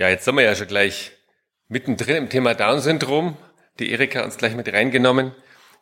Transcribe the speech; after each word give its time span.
Ja, 0.00 0.08
jetzt 0.08 0.24
sind 0.24 0.36
wir 0.36 0.44
ja 0.44 0.54
schon 0.54 0.68
gleich 0.68 1.10
mittendrin 1.66 2.14
im 2.14 2.28
Thema 2.28 2.54
Down-Syndrom. 2.54 3.36
Die 3.80 3.90
Erika 3.90 4.22
uns 4.22 4.36
gleich 4.36 4.54
mit 4.54 4.72
reingenommen. 4.72 5.32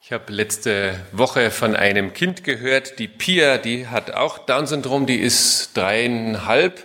Ich 0.01 0.11
habe 0.11 0.33
letzte 0.33 0.99
Woche 1.13 1.51
von 1.51 1.77
einem 1.77 2.15
Kind 2.15 2.43
gehört, 2.43 2.99
die 2.99 3.09
Pia, 3.09 3.59
die 3.59 3.89
hat 3.89 4.13
auch 4.13 4.39
Down-Syndrom, 4.39 5.05
die 5.05 5.21
ist 5.21 5.77
dreieinhalb 5.77 6.83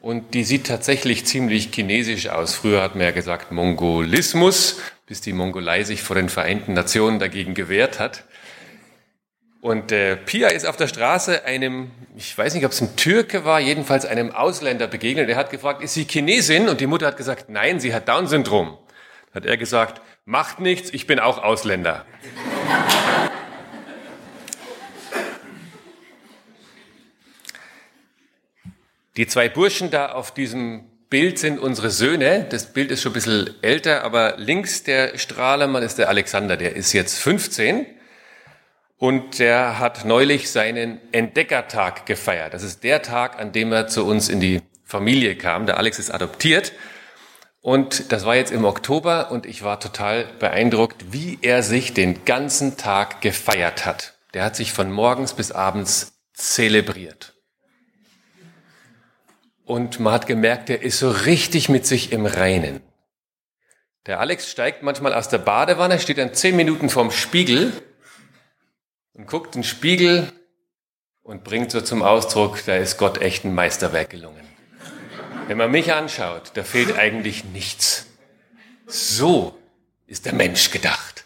und 0.00 0.32
die 0.32 0.44
sieht 0.44 0.66
tatsächlich 0.66 1.26
ziemlich 1.26 1.68
chinesisch 1.74 2.30
aus. 2.30 2.54
Früher 2.54 2.80
hat 2.80 2.94
man 2.94 3.04
ja 3.04 3.10
gesagt 3.10 3.52
Mongolismus, 3.52 4.80
bis 5.04 5.20
die 5.20 5.34
Mongolei 5.34 5.84
sich 5.84 6.02
vor 6.02 6.16
den 6.16 6.30
Vereinten 6.30 6.72
Nationen 6.72 7.18
dagegen 7.18 7.52
gewehrt 7.52 7.98
hat. 7.98 8.24
Und 9.62 9.92
äh, 9.92 10.16
Pia 10.16 10.48
ist 10.48 10.66
auf 10.66 10.76
der 10.76 10.88
Straße 10.88 11.44
einem, 11.44 11.92
ich 12.16 12.36
weiß 12.36 12.52
nicht, 12.54 12.66
ob 12.66 12.72
es 12.72 12.80
ein 12.80 12.96
Türke 12.96 13.44
war, 13.44 13.60
jedenfalls 13.60 14.04
einem 14.04 14.32
Ausländer 14.32 14.88
begegnet. 14.88 15.28
Er 15.28 15.36
hat 15.36 15.50
gefragt, 15.50 15.84
ist 15.84 15.94
sie 15.94 16.02
Chinesin? 16.02 16.68
Und 16.68 16.80
die 16.80 16.88
Mutter 16.88 17.06
hat 17.06 17.16
gesagt, 17.16 17.48
nein, 17.48 17.78
sie 17.78 17.94
hat 17.94 18.08
Down-Syndrom. 18.08 18.76
Hat 19.32 19.46
er 19.46 19.56
gesagt, 19.56 20.02
macht 20.24 20.58
nichts, 20.58 20.90
ich 20.92 21.06
bin 21.06 21.20
auch 21.20 21.40
Ausländer. 21.40 22.04
Die 29.16 29.28
zwei 29.28 29.48
Burschen 29.48 29.92
da 29.92 30.10
auf 30.10 30.34
diesem 30.34 30.86
Bild 31.08 31.38
sind 31.38 31.60
unsere 31.60 31.90
Söhne. 31.90 32.48
Das 32.50 32.72
Bild 32.72 32.90
ist 32.90 33.00
schon 33.00 33.12
ein 33.12 33.14
bisschen 33.14 33.50
älter, 33.62 34.02
aber 34.02 34.34
links 34.38 34.82
der 34.82 35.16
Strahlermann 35.18 35.84
ist 35.84 35.98
der 35.98 36.08
Alexander, 36.08 36.56
der 36.56 36.74
ist 36.74 36.92
jetzt 36.92 37.20
15 37.20 37.86
und 39.02 39.40
der 39.40 39.80
hat 39.80 40.04
neulich 40.04 40.52
seinen 40.52 41.00
Entdeckertag 41.10 42.06
gefeiert. 42.06 42.54
Das 42.54 42.62
ist 42.62 42.84
der 42.84 43.02
Tag, 43.02 43.36
an 43.40 43.50
dem 43.50 43.72
er 43.72 43.88
zu 43.88 44.06
uns 44.06 44.28
in 44.28 44.38
die 44.38 44.62
Familie 44.84 45.34
kam. 45.34 45.66
Der 45.66 45.76
Alex 45.78 45.98
ist 45.98 46.12
adoptiert. 46.12 46.72
Und 47.60 48.12
das 48.12 48.24
war 48.24 48.36
jetzt 48.36 48.52
im 48.52 48.64
Oktober 48.64 49.32
und 49.32 49.44
ich 49.44 49.64
war 49.64 49.80
total 49.80 50.26
beeindruckt, 50.38 51.12
wie 51.12 51.36
er 51.42 51.64
sich 51.64 51.94
den 51.94 52.24
ganzen 52.24 52.76
Tag 52.76 53.20
gefeiert 53.22 53.86
hat. 53.86 54.14
Der 54.34 54.44
hat 54.44 54.54
sich 54.54 54.72
von 54.72 54.92
morgens 54.92 55.32
bis 55.32 55.50
abends 55.50 56.12
zelebriert. 56.32 57.34
Und 59.64 59.98
man 59.98 60.12
hat 60.12 60.28
gemerkt, 60.28 60.70
er 60.70 60.82
ist 60.82 61.00
so 61.00 61.10
richtig 61.10 61.68
mit 61.68 61.86
sich 61.86 62.12
im 62.12 62.24
Reinen. 62.24 62.80
Der 64.06 64.20
Alex 64.20 64.48
steigt 64.48 64.84
manchmal 64.84 65.12
aus 65.12 65.28
der 65.28 65.38
Badewanne, 65.38 65.98
steht 65.98 66.18
dann 66.18 66.34
zehn 66.34 66.54
Minuten 66.54 66.88
vorm 66.88 67.10
Spiegel 67.10 67.72
und 69.14 69.26
guckt 69.26 69.54
in 69.54 69.62
den 69.62 69.68
Spiegel 69.68 70.32
und 71.22 71.44
bringt 71.44 71.70
so 71.70 71.80
zum 71.80 72.02
Ausdruck, 72.02 72.64
da 72.66 72.76
ist 72.76 72.98
Gott 72.98 73.20
echt 73.20 73.44
ein 73.44 73.54
Meisterwerk 73.54 74.10
gelungen. 74.10 74.40
Wenn 75.46 75.58
man 75.58 75.70
mich 75.70 75.92
anschaut, 75.92 76.52
da 76.54 76.62
fehlt 76.62 76.96
eigentlich 76.96 77.44
nichts. 77.44 78.06
So 78.86 79.58
ist 80.06 80.26
der 80.26 80.34
Mensch 80.34 80.70
gedacht. 80.70 81.24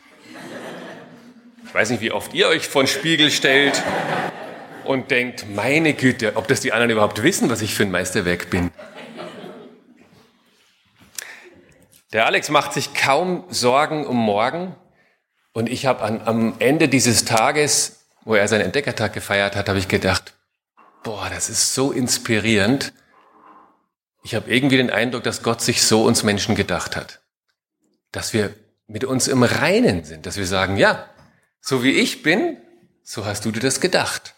Ich 1.67 1.75
weiß 1.75 1.91
nicht, 1.91 2.01
wie 2.01 2.13
oft 2.13 2.33
ihr 2.35 2.49
euch 2.49 2.67
vor 2.67 2.83
den 2.83 2.89
Spiegel 2.89 3.31
stellt 3.31 3.83
und 4.85 5.11
denkt, 5.11 5.47
meine 5.55 5.93
Güte, 5.95 6.37
ob 6.37 6.49
das 6.49 6.61
die 6.61 6.73
anderen 6.73 6.91
überhaupt 6.91 7.23
wissen, 7.23 7.51
was 7.51 7.61
ich 7.61 7.75
für 7.75 7.83
ein 7.83 7.91
Meisterwerk 7.91 8.51
bin. 8.51 8.71
Der 12.13 12.27
Alex 12.27 12.49
macht 12.49 12.73
sich 12.73 12.95
kaum 12.95 13.45
Sorgen 13.51 14.07
um 14.07 14.17
morgen, 14.17 14.75
und 15.57 15.71
ich 15.71 15.87
habe 15.87 16.03
am 16.03 16.55
Ende 16.59 16.87
dieses 16.87 17.25
Tages, 17.25 18.01
wo 18.27 18.35
er 18.35 18.47
seinen 18.47 18.61
Entdeckertag 18.61 19.15
gefeiert 19.15 19.57
hat, 19.57 19.71
habe 19.71 19.79
ich 19.79 19.89
gedacht, 19.89 20.35
boah, 21.03 21.31
das 21.31 21.49
ist 21.49 21.73
so 21.73 21.93
inspirierend. 21.93 22.93
Ich 24.23 24.35
habe 24.35 24.55
irgendwie 24.55 24.77
den 24.77 24.91
Eindruck, 24.91 25.23
dass 25.23 25.43
Gott 25.43 25.63
sich 25.63 25.83
so 25.83 26.05
uns 26.05 26.25
Menschen 26.25 26.57
gedacht 26.57 26.95
hat. 26.95 27.21
Dass 28.13 28.35
wir 28.35 28.53
mit 28.87 29.05
uns 29.05 29.29
im 29.29 29.43
Reinen 29.45 30.05
sind, 30.05 30.27
dass 30.27 30.37
wir 30.37 30.47
sagen, 30.47 30.77
ja, 30.77 31.09
so 31.63 31.83
wie 31.83 31.93
ich 31.93 32.23
bin, 32.23 32.59
so 33.03 33.25
hast 33.25 33.47
du 33.47 33.51
dir 33.51 33.61
das 33.61 33.81
gedacht. 33.81 34.35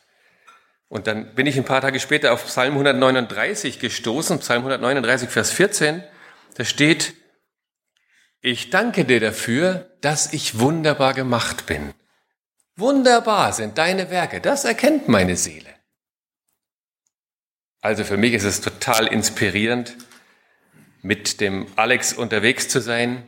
Und 0.87 1.09
dann 1.09 1.35
bin 1.35 1.49
ich 1.49 1.57
ein 1.57 1.65
paar 1.65 1.81
Tage 1.81 1.99
später 1.99 2.33
auf 2.33 2.47
Psalm 2.47 2.75
139 2.75 3.81
gestoßen, 3.81 4.39
Psalm 4.39 4.61
139, 4.61 5.31
Vers 5.31 5.51
14. 5.51 6.01
Da 6.55 6.65
steht, 6.65 7.15
ich 8.41 8.71
danke 8.71 9.05
dir 9.05 9.21
dafür, 9.21 9.91
dass 10.01 10.33
ich 10.33 10.59
wunderbar 10.59 11.15
gemacht 11.15 11.67
bin. 11.67 11.93
Wunderbar 12.77 13.53
sind 13.53 13.79
deine 13.79 14.11
Werke, 14.11 14.41
das 14.41 14.65
erkennt 14.65 15.09
meine 15.09 15.37
Seele. 15.37 15.69
Also 17.81 18.05
für 18.05 18.17
mich 18.17 18.35
ist 18.35 18.45
es 18.45 18.61
total 18.61 19.07
inspirierend, 19.07 19.97
mit 21.03 21.41
dem 21.41 21.67
Alex 21.77 22.13
unterwegs 22.13 22.69
zu 22.69 22.81
sein. 22.81 23.23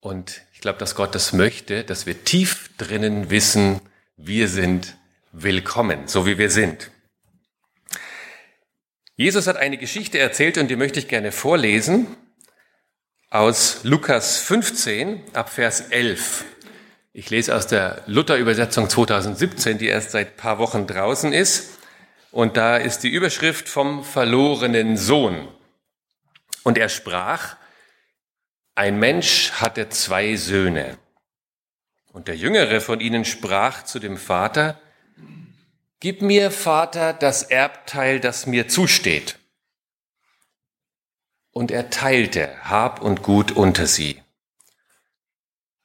Und 0.00 0.42
ich 0.52 0.60
glaube, 0.60 0.78
dass 0.78 0.94
Gott 0.94 1.14
das 1.14 1.32
möchte, 1.32 1.84
dass 1.84 2.06
wir 2.06 2.24
tief 2.24 2.70
drinnen 2.76 3.30
wissen, 3.30 3.80
wir 4.16 4.48
sind 4.48 4.96
willkommen, 5.32 6.08
so 6.08 6.26
wie 6.26 6.38
wir 6.38 6.50
sind. 6.50 6.90
Jesus 9.16 9.46
hat 9.46 9.56
eine 9.56 9.78
Geschichte 9.78 10.18
erzählt 10.18 10.58
und 10.58 10.68
die 10.68 10.76
möchte 10.76 10.98
ich 10.98 11.08
gerne 11.08 11.32
vorlesen 11.32 12.06
aus 13.32 13.82
Lukas 13.82 14.40
15 14.40 15.22
ab 15.32 15.48
Vers 15.48 15.80
11. 15.88 16.44
Ich 17.14 17.30
lese 17.30 17.56
aus 17.56 17.66
der 17.66 18.02
Luther-Übersetzung 18.04 18.90
2017, 18.90 19.78
die 19.78 19.86
erst 19.86 20.10
seit 20.10 20.36
paar 20.36 20.58
Wochen 20.58 20.86
draußen 20.86 21.32
ist. 21.32 21.78
Und 22.30 22.58
da 22.58 22.76
ist 22.76 23.04
die 23.04 23.08
Überschrift 23.08 23.70
vom 23.70 24.04
verlorenen 24.04 24.98
Sohn. 24.98 25.48
Und 26.62 26.76
er 26.76 26.90
sprach, 26.90 27.56
ein 28.74 28.98
Mensch 28.98 29.52
hatte 29.52 29.88
zwei 29.88 30.36
Söhne. 30.36 30.98
Und 32.12 32.28
der 32.28 32.36
jüngere 32.36 32.82
von 32.82 33.00
ihnen 33.00 33.24
sprach 33.24 33.84
zu 33.84 33.98
dem 33.98 34.18
Vater, 34.18 34.78
Gib 36.00 36.20
mir, 36.20 36.50
Vater, 36.50 37.14
das 37.14 37.44
Erbteil, 37.44 38.20
das 38.20 38.46
mir 38.46 38.68
zusteht 38.68 39.38
und 41.52 41.70
er 41.70 41.90
teilte 41.90 42.50
Hab 42.64 43.02
und 43.02 43.22
Gut 43.22 43.52
unter 43.52 43.86
sie. 43.86 44.20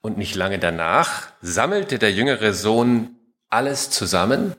Und 0.01 0.17
nicht 0.17 0.35
lange 0.35 0.57
danach 0.57 1.31
sammelte 1.41 2.00
der 2.00 2.11
jüngere 2.11 2.53
Sohn 2.53 3.16
alles 3.50 3.89
zusammen 3.89 4.55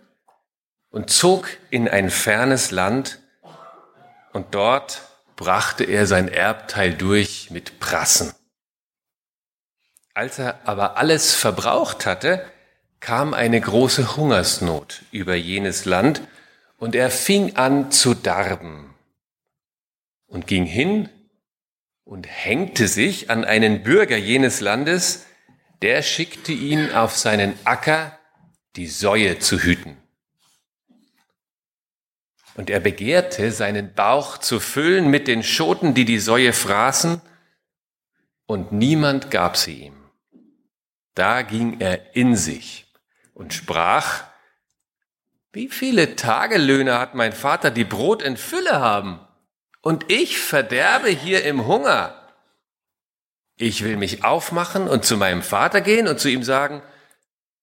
und 0.90 1.10
zog 1.10 1.48
in 1.70 1.88
ein 1.88 2.10
fernes 2.10 2.70
Land 2.70 3.18
und 4.32 4.54
dort 4.54 5.02
brachte 5.36 5.84
er 5.84 6.06
sein 6.06 6.28
Erbteil 6.28 6.94
durch 6.94 7.50
mit 7.50 7.80
Prassen. 7.80 8.32
Als 10.12 10.38
er 10.38 10.60
aber 10.64 10.96
alles 10.96 11.34
verbraucht 11.34 12.04
hatte, 12.04 12.44
kam 13.00 13.32
eine 13.32 13.60
große 13.60 14.16
Hungersnot 14.16 15.02
über 15.12 15.34
jenes 15.34 15.84
Land 15.84 16.20
und 16.76 16.94
er 16.94 17.10
fing 17.10 17.56
an 17.56 17.90
zu 17.90 18.14
darben 18.14 18.94
und 20.28 20.46
ging 20.46 20.64
hin 20.64 21.08
und 22.04 22.26
hängte 22.26 22.86
sich 22.86 23.30
an 23.30 23.44
einen 23.44 23.82
Bürger 23.82 24.16
jenes 24.16 24.60
Landes, 24.60 25.26
der 25.82 26.02
schickte 26.02 26.52
ihn 26.52 26.92
auf 26.92 27.16
seinen 27.16 27.54
Acker, 27.64 28.18
die 28.76 28.86
Säue 28.86 29.38
zu 29.40 29.58
hüten. 29.58 29.96
Und 32.54 32.70
er 32.70 32.80
begehrte, 32.80 33.52
seinen 33.52 33.94
Bauch 33.94 34.38
zu 34.38 34.58
füllen 34.58 35.08
mit 35.08 35.28
den 35.28 35.42
Schoten, 35.42 35.94
die 35.94 36.04
die 36.04 36.18
Säue 36.18 36.52
fraßen, 36.52 37.20
und 38.46 38.72
niemand 38.72 39.30
gab 39.30 39.56
sie 39.56 39.84
ihm. 39.84 39.96
Da 41.14 41.42
ging 41.42 41.80
er 41.80 42.16
in 42.16 42.34
sich 42.34 42.86
und 43.34 43.52
sprach, 43.52 44.24
wie 45.52 45.68
viele 45.68 46.16
Tagelöhne 46.16 46.98
hat 46.98 47.14
mein 47.14 47.32
Vater, 47.32 47.70
die 47.70 47.84
Brot 47.84 48.22
in 48.22 48.36
Fülle 48.36 48.80
haben? 48.80 49.20
Und 49.80 50.10
ich 50.10 50.38
verderbe 50.38 51.08
hier 51.08 51.44
im 51.44 51.66
Hunger. 51.66 52.14
Ich 53.56 53.82
will 53.84 53.96
mich 53.96 54.24
aufmachen 54.24 54.88
und 54.88 55.04
zu 55.04 55.16
meinem 55.16 55.42
Vater 55.42 55.80
gehen 55.80 56.08
und 56.08 56.20
zu 56.20 56.28
ihm 56.28 56.42
sagen, 56.42 56.82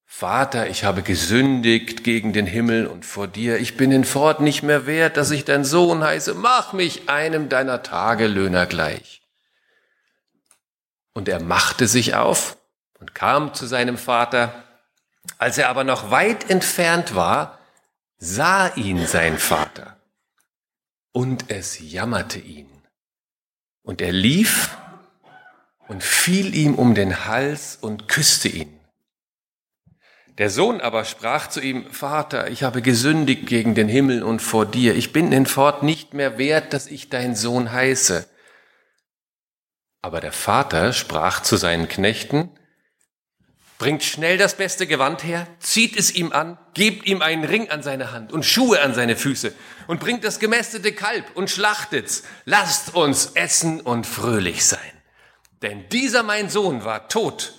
Vater, 0.05 0.67
ich 0.67 0.83
habe 0.83 1.01
gesündigt 1.01 2.03
gegen 2.03 2.31
den 2.31 2.45
Himmel 2.45 2.87
und 2.87 3.05
vor 3.05 3.27
dir, 3.27 3.59
ich 3.59 3.75
bin 3.75 3.91
hinfort 3.91 4.39
nicht 4.39 4.61
mehr 4.61 4.85
wert, 4.85 5.17
dass 5.17 5.31
ich 5.31 5.45
dein 5.45 5.65
Sohn 5.65 6.03
heiße, 6.03 6.35
mach 6.35 6.73
mich 6.73 7.09
einem 7.09 7.49
deiner 7.49 7.81
Tagelöhner 7.81 8.65
gleich. 8.65 9.21
Und 11.13 11.27
er 11.27 11.41
machte 11.41 11.87
sich 11.87 12.15
auf 12.15 12.57
und 12.99 13.15
kam 13.15 13.53
zu 13.53 13.65
seinem 13.65 13.97
Vater. 13.97 14.63
Als 15.37 15.57
er 15.57 15.69
aber 15.69 15.83
noch 15.83 16.11
weit 16.11 16.49
entfernt 16.49 17.15
war, 17.15 17.57
sah 18.17 18.73
ihn 18.75 19.05
sein 19.07 19.37
Vater 19.37 19.94
und 21.15 21.45
es 21.49 21.79
jammerte 21.79 22.39
ihn. 22.39 22.69
Und 23.83 24.01
er 24.01 24.11
lief 24.11 24.75
und 25.87 26.03
fiel 26.03 26.53
ihm 26.53 26.75
um 26.75 26.93
den 26.93 27.25
Hals 27.25 27.77
und 27.79 28.09
küsste 28.09 28.49
ihn. 28.49 28.77
Der 30.37 30.49
Sohn 30.49 30.81
aber 30.81 31.05
sprach 31.05 31.47
zu 31.47 31.61
ihm, 31.61 31.89
Vater, 31.89 32.49
ich 32.49 32.63
habe 32.63 32.81
gesündigt 32.81 33.47
gegen 33.47 33.75
den 33.75 33.87
Himmel 33.87 34.23
und 34.23 34.41
vor 34.41 34.65
dir. 34.65 34.93
Ich 34.97 35.13
bin 35.13 35.31
hinfort 35.31 35.83
nicht 35.83 36.13
mehr 36.13 36.37
wert, 36.37 36.73
dass 36.73 36.87
ich 36.87 37.07
dein 37.09 37.33
Sohn 37.33 37.71
heiße. 37.71 38.27
Aber 40.01 40.19
der 40.19 40.33
Vater 40.33 40.91
sprach 40.91 41.41
zu 41.41 41.55
seinen 41.55 41.87
Knechten, 41.87 42.49
bringt 43.77 44.03
schnell 44.03 44.37
das 44.37 44.55
beste 44.55 44.87
Gewand 44.87 45.23
her, 45.23 45.47
zieht 45.59 45.97
es 45.97 46.13
ihm 46.13 46.31
an, 46.31 46.57
gebt 46.73 47.05
ihm 47.05 47.21
einen 47.21 47.43
Ring 47.43 47.69
an 47.69 47.83
seine 47.83 48.11
Hand 48.11 48.31
und 48.31 48.45
Schuhe 48.45 48.81
an 48.81 48.93
seine 48.93 49.15
Füße 49.15 49.53
und 49.87 49.99
bringt 49.99 50.23
das 50.23 50.39
gemästete 50.39 50.93
Kalb 50.93 51.35
und 51.35 51.49
schlachtet's. 51.49 52.23
Lasst 52.45 52.95
uns 52.95 53.31
essen 53.35 53.81
und 53.81 54.07
fröhlich 54.07 54.65
sein. 54.65 54.79
Denn 55.61 55.87
dieser 55.89 56.23
mein 56.23 56.49
Sohn 56.49 56.85
war 56.85 57.09
tot 57.09 57.53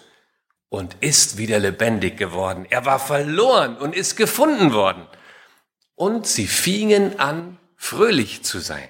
und 0.69 0.97
ist 1.01 1.39
wieder 1.39 1.59
lebendig 1.59 2.17
geworden. 2.17 2.67
Er 2.69 2.85
war 2.85 2.99
verloren 2.99 3.77
und 3.77 3.95
ist 3.95 4.17
gefunden 4.17 4.73
worden. 4.73 5.07
Und 5.95 6.27
sie 6.27 6.47
fingen 6.47 7.19
an, 7.19 7.59
fröhlich 7.77 8.45
zu 8.45 8.59
sein. 8.59 8.89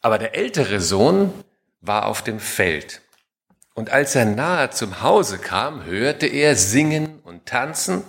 Aber 0.00 0.18
der 0.18 0.34
ältere 0.34 0.80
Sohn 0.80 1.32
war 1.80 2.06
auf 2.06 2.22
dem 2.22 2.40
Feld. 2.40 3.02
Und 3.76 3.90
als 3.90 4.14
er 4.14 4.24
nahe 4.24 4.70
zum 4.70 5.02
Hause 5.02 5.38
kam, 5.38 5.84
hörte 5.84 6.26
er 6.26 6.56
singen 6.56 7.20
und 7.24 7.44
tanzen 7.44 8.04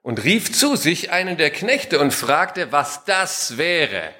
und 0.00 0.24
rief 0.24 0.50
zu 0.50 0.76
sich 0.76 1.12
einen 1.12 1.36
der 1.36 1.50
Knechte 1.50 2.00
und 2.00 2.14
fragte, 2.14 2.72
was 2.72 3.04
das 3.04 3.58
wäre. 3.58 4.14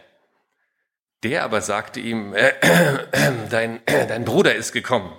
Der 1.23 1.45
aber 1.45 1.63
sagte 1.63 2.01
ihm, 2.01 2.35
äh, 2.35 2.51
äh, 2.61 3.33
dein, 3.49 3.81
äh, 3.87 4.07
dein 4.07 4.27
Bruder 4.27 4.55
ist 4.55 4.73
gekommen 4.73 5.11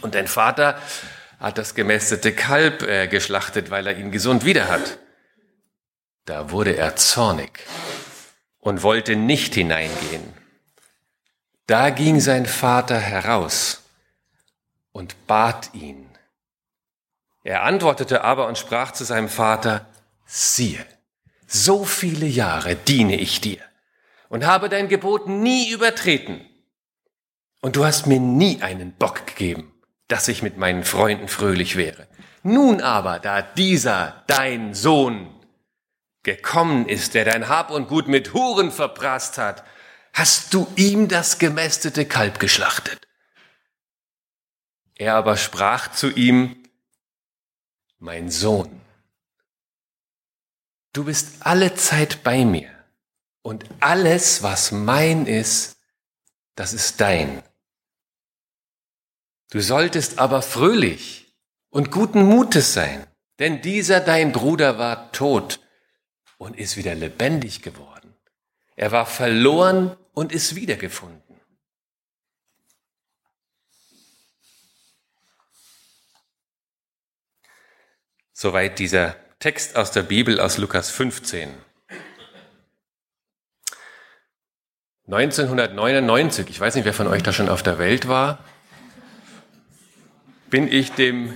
und 0.00 0.14
dein 0.14 0.26
Vater 0.26 0.80
hat 1.38 1.58
das 1.58 1.74
gemästete 1.74 2.32
Kalb 2.32 2.80
äh, 2.80 3.08
geschlachtet, 3.08 3.70
weil 3.70 3.86
er 3.86 3.98
ihn 3.98 4.10
gesund 4.10 4.46
wieder 4.46 4.68
hat. 4.68 4.98
Da 6.24 6.50
wurde 6.50 6.78
er 6.78 6.96
zornig 6.96 7.60
und 8.58 8.82
wollte 8.82 9.16
nicht 9.16 9.52
hineingehen. 9.52 10.32
Da 11.66 11.90
ging 11.90 12.20
sein 12.20 12.46
Vater 12.46 12.98
heraus 12.98 13.81
und 14.92 15.26
bat 15.26 15.70
ihn. 15.74 16.08
Er 17.44 17.64
antwortete 17.64 18.22
aber 18.22 18.46
und 18.46 18.58
sprach 18.58 18.92
zu 18.92 19.04
seinem 19.04 19.28
Vater, 19.28 19.86
siehe, 20.24 20.84
so 21.46 21.84
viele 21.84 22.26
Jahre 22.26 22.76
diene 22.76 23.16
ich 23.16 23.40
dir 23.40 23.60
und 24.28 24.46
habe 24.46 24.68
dein 24.68 24.88
Gebot 24.88 25.28
nie 25.28 25.70
übertreten. 25.70 26.40
Und 27.60 27.76
du 27.76 27.84
hast 27.84 28.06
mir 28.06 28.20
nie 28.20 28.62
einen 28.62 28.92
Bock 28.92 29.26
gegeben, 29.26 29.72
dass 30.08 30.28
ich 30.28 30.42
mit 30.42 30.56
meinen 30.56 30.84
Freunden 30.84 31.28
fröhlich 31.28 31.76
wäre. 31.76 32.08
Nun 32.42 32.80
aber, 32.80 33.18
da 33.18 33.42
dieser 33.42 34.24
dein 34.26 34.74
Sohn 34.74 35.28
gekommen 36.22 36.88
ist, 36.88 37.14
der 37.14 37.24
dein 37.24 37.48
Hab 37.48 37.70
und 37.70 37.88
Gut 37.88 38.08
mit 38.08 38.32
Huren 38.32 38.72
verprasst 38.72 39.38
hat, 39.38 39.64
hast 40.12 40.54
du 40.54 40.66
ihm 40.76 41.08
das 41.08 41.38
gemästete 41.38 42.04
Kalb 42.04 42.38
geschlachtet. 42.38 43.06
Er 45.02 45.16
aber 45.16 45.36
sprach 45.36 45.90
zu 45.90 46.10
ihm, 46.10 46.62
mein 47.98 48.30
Sohn, 48.30 48.80
du 50.92 51.06
bist 51.06 51.44
alle 51.44 51.74
Zeit 51.74 52.22
bei 52.22 52.44
mir 52.44 52.70
und 53.42 53.64
alles, 53.80 54.44
was 54.44 54.70
mein 54.70 55.26
ist, 55.26 55.76
das 56.54 56.72
ist 56.72 57.00
dein. 57.00 57.42
Du 59.50 59.60
solltest 59.60 60.20
aber 60.20 60.40
fröhlich 60.40 61.34
und 61.70 61.90
guten 61.90 62.22
Mutes 62.22 62.72
sein, 62.72 63.04
denn 63.40 63.60
dieser 63.60 63.98
dein 63.98 64.30
Bruder 64.30 64.78
war 64.78 65.10
tot 65.10 65.58
und 66.38 66.56
ist 66.56 66.76
wieder 66.76 66.94
lebendig 66.94 67.60
geworden. 67.60 68.14
Er 68.76 68.92
war 68.92 69.06
verloren 69.06 69.96
und 70.12 70.30
ist 70.30 70.54
wiedergefunden. 70.54 71.21
Soweit 78.42 78.80
dieser 78.80 79.14
Text 79.38 79.76
aus 79.76 79.92
der 79.92 80.02
Bibel 80.02 80.40
aus 80.40 80.58
Lukas 80.58 80.90
15. 80.90 81.48
1999, 85.06 86.50
ich 86.50 86.58
weiß 86.58 86.74
nicht, 86.74 86.84
wer 86.84 86.92
von 86.92 87.06
euch 87.06 87.22
da 87.22 87.32
schon 87.32 87.48
auf 87.48 87.62
der 87.62 87.78
Welt 87.78 88.08
war, 88.08 88.40
bin 90.50 90.66
ich 90.66 90.90
dem, 90.90 91.32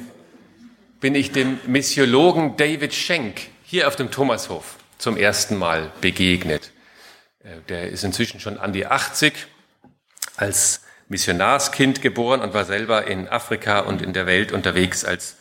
bin 0.99 1.15
ich 1.15 1.31
dem 1.31 1.61
Missiologen 1.69 2.57
David 2.57 2.93
Schenk 2.93 3.41
hier 3.63 3.87
auf 3.87 3.95
dem 3.95 4.11
Thomashof 4.11 4.75
zum 4.99 5.17
ersten 5.17 5.55
Mal 5.55 5.93
begegnet. 6.01 6.73
Äh, 7.45 7.61
der 7.69 7.89
ist 7.89 8.03
inzwischen 8.03 8.41
schon 8.41 8.59
an 8.59 8.73
die 8.73 8.85
80, 8.85 9.47
als 10.37 10.83
Missionarskind 11.07 12.03
geboren 12.03 12.41
und 12.41 12.53
war 12.53 12.65
selber 12.65 13.07
in 13.07 13.29
Afrika 13.29 13.79
und 13.79 14.03
in 14.03 14.13
der 14.13 14.27
Welt 14.27 14.51
unterwegs 14.51 15.05
als 15.05 15.37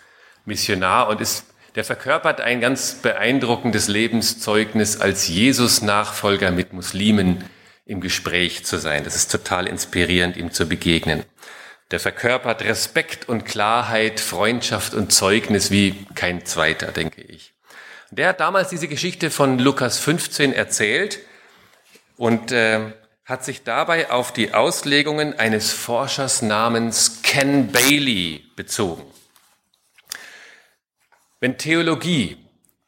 Missionar 0.45 1.09
und 1.09 1.21
ist, 1.21 1.54
der 1.75 1.83
verkörpert 1.83 2.41
ein 2.41 2.61
ganz 2.61 2.95
beeindruckendes 2.95 3.87
Lebenszeugnis 3.87 5.01
als 5.01 5.27
Jesus-Nachfolger 5.27 6.51
mit 6.51 6.71
Muslimen 6.73 7.43
im 7.85 8.01
Gespräch 8.01 8.65
zu 8.65 8.77
sein. 8.77 9.03
Das 9.03 9.15
ist 9.15 9.31
total 9.31 9.67
inspirierend, 9.67 10.37
ihm 10.37 10.51
zu 10.51 10.67
begegnen. 10.67 11.23
Der 11.91 11.99
verkörpert 11.99 12.63
Respekt 12.63 13.29
und 13.29 13.45
Klarheit, 13.45 14.19
Freundschaft 14.19 14.93
und 14.93 15.11
Zeugnis 15.11 15.69
wie 15.69 16.05
kein 16.15 16.45
zweiter, 16.45 16.87
denke 16.87 17.21
ich. 17.21 17.53
Der 18.09 18.29
hat 18.29 18.39
damals 18.39 18.69
diese 18.69 18.87
Geschichte 18.87 19.29
von 19.29 19.59
Lukas 19.59 19.99
15 19.99 20.53
erzählt 20.53 21.19
und 22.15 22.51
äh, 22.51 22.93
hat 23.25 23.43
sich 23.43 23.63
dabei 23.63 24.11
auf 24.11 24.31
die 24.31 24.53
Auslegungen 24.53 25.37
eines 25.37 25.73
Forschers 25.73 26.41
namens 26.41 27.21
Ken 27.21 27.71
Bailey 27.71 28.45
bezogen. 28.55 29.03
Wenn 31.45 31.59
Theologie 31.59 32.37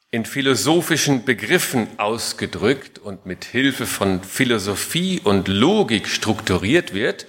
in 0.09 0.25
philosophischen 0.25 1.25
Begriffen 1.25 1.87
ausgedrückt 1.99 2.97
und 2.97 3.27
mit 3.27 3.45
Hilfe 3.45 3.85
von 3.85 4.23
Philosophie 4.23 5.21
und 5.23 5.47
Logik 5.47 6.07
strukturiert 6.07 6.91
wird, 6.91 7.27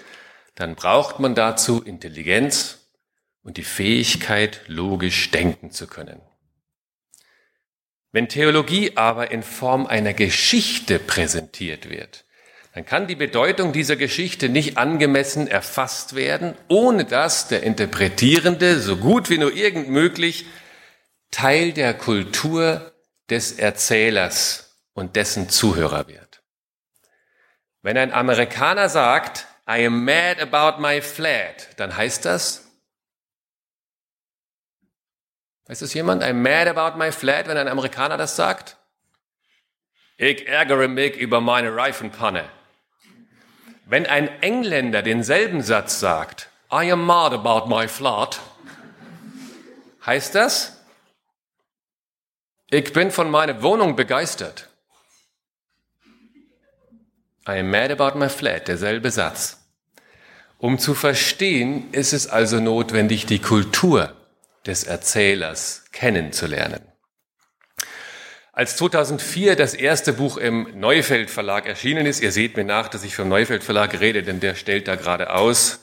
dann 0.55 0.75
braucht 0.75 1.21
man 1.21 1.35
dazu 1.35 1.83
Intelligenz 1.83 2.89
und 3.43 3.59
die 3.59 3.63
Fähigkeit, 3.63 4.63
logisch 4.69 5.31
denken 5.31 5.71
zu 5.71 5.87
können. 5.87 6.23
Wenn 8.11 8.31
Theologie 8.31 8.93
aber 8.95 9.31
in 9.31 9.43
Form 9.43 9.87
einer 9.87 10.15
Geschichte 10.15 10.99
präsentiert 10.99 11.91
wird, 11.91 12.25
dann 12.73 12.87
kann 12.87 13.07
die 13.07 13.17
Bedeutung 13.17 13.75
dieser 13.75 13.97
Geschichte 13.97 14.49
nicht 14.49 14.79
angemessen 14.79 15.47
erfasst 15.47 16.15
werden, 16.15 16.55
ohne 16.69 17.05
dass 17.05 17.49
der 17.49 17.65
Interpretierende 17.65 18.81
so 18.81 18.97
gut 18.97 19.29
wie 19.29 19.37
nur 19.37 19.53
irgend 19.53 19.91
möglich 19.91 20.47
Teil 21.31 21.73
der 21.73 21.95
Kultur 21.95 22.93
des 23.31 23.53
Erzählers 23.53 24.77
und 24.95 25.17
dessen 25.17 25.49
Zuhörer 25.49 26.09
wird. 26.09 26.43
Wenn 27.83 27.97
ein 27.97 28.13
Amerikaner 28.13 28.89
sagt, 28.89 29.47
I 29.69 29.87
am 29.87 30.05
mad 30.05 30.41
about 30.41 30.81
my 30.81 31.01
flat, 31.01 31.69
dann 31.77 31.97
heißt 31.97 32.25
das, 32.25 32.65
Weiß 35.69 35.81
das 35.81 35.93
jemand? 35.93 36.23
I'm 36.23 36.33
mad 36.33 36.67
about 36.67 36.99
my 36.99 37.13
flat, 37.13 37.47
wenn 37.47 37.59
ein 37.59 37.69
Amerikaner 37.69 38.17
das 38.17 38.37
sagt? 38.37 38.79
Ich 40.17 40.49
ärgere 40.49 40.89
mich 40.89 41.17
über 41.17 41.43
meine 41.43 41.77
Reifenpanne. 41.77 42.49
Wenn 43.85 44.07
ein 44.07 44.29
Engländer 44.41 45.03
denselben 45.03 45.63
Satz 45.63 46.01
sagt, 46.01 46.49
I 46.73 46.91
am 46.91 47.05
mad 47.05 47.35
about 47.35 47.69
my 47.69 47.87
flat, 47.87 48.41
heißt 50.07 50.35
das, 50.35 50.78
ich 52.71 52.93
bin 52.93 53.11
von 53.11 53.31
meiner 53.31 53.63
Wohnung 53.63 53.97
begeistert. 53.97 54.69
I 57.47 57.61
am 57.61 57.71
mad 57.71 57.91
about 57.91 58.19
my 58.19 58.29
flat, 58.29 58.69
derselbe 58.69 59.11
Satz. 59.11 59.59
Um 60.59 60.79
zu 60.79 60.95
verstehen, 60.95 61.91
ist 61.93 62.13
es 62.13 62.27
also 62.27 62.61
notwendig, 62.61 63.27
die 63.27 63.39
Kultur 63.39 64.13
des 64.67 64.85
Erzählers 64.85 65.85
kennenzulernen. 65.93 66.81
Als 68.53 68.77
2004 68.77 69.55
das 69.55 69.73
erste 69.73 70.13
Buch 70.13 70.37
im 70.37 70.81
Neufeld 70.81 71.31
Verlag 71.31 71.67
erschienen 71.67 72.07
ist, 72.07 72.21
ihr 72.21 72.33
seht 72.33 72.57
mir 72.57 72.65
nach, 72.65 72.89
dass 72.89 73.05
ich 73.05 73.15
vom 73.15 73.29
Neufeld 73.29 73.63
Verlag 73.63 73.99
rede, 74.01 74.25
denn 74.25 74.41
der 74.41 74.57
stellt 74.57 74.89
da 74.89 74.97
gerade 74.97 75.33
aus. 75.33 75.79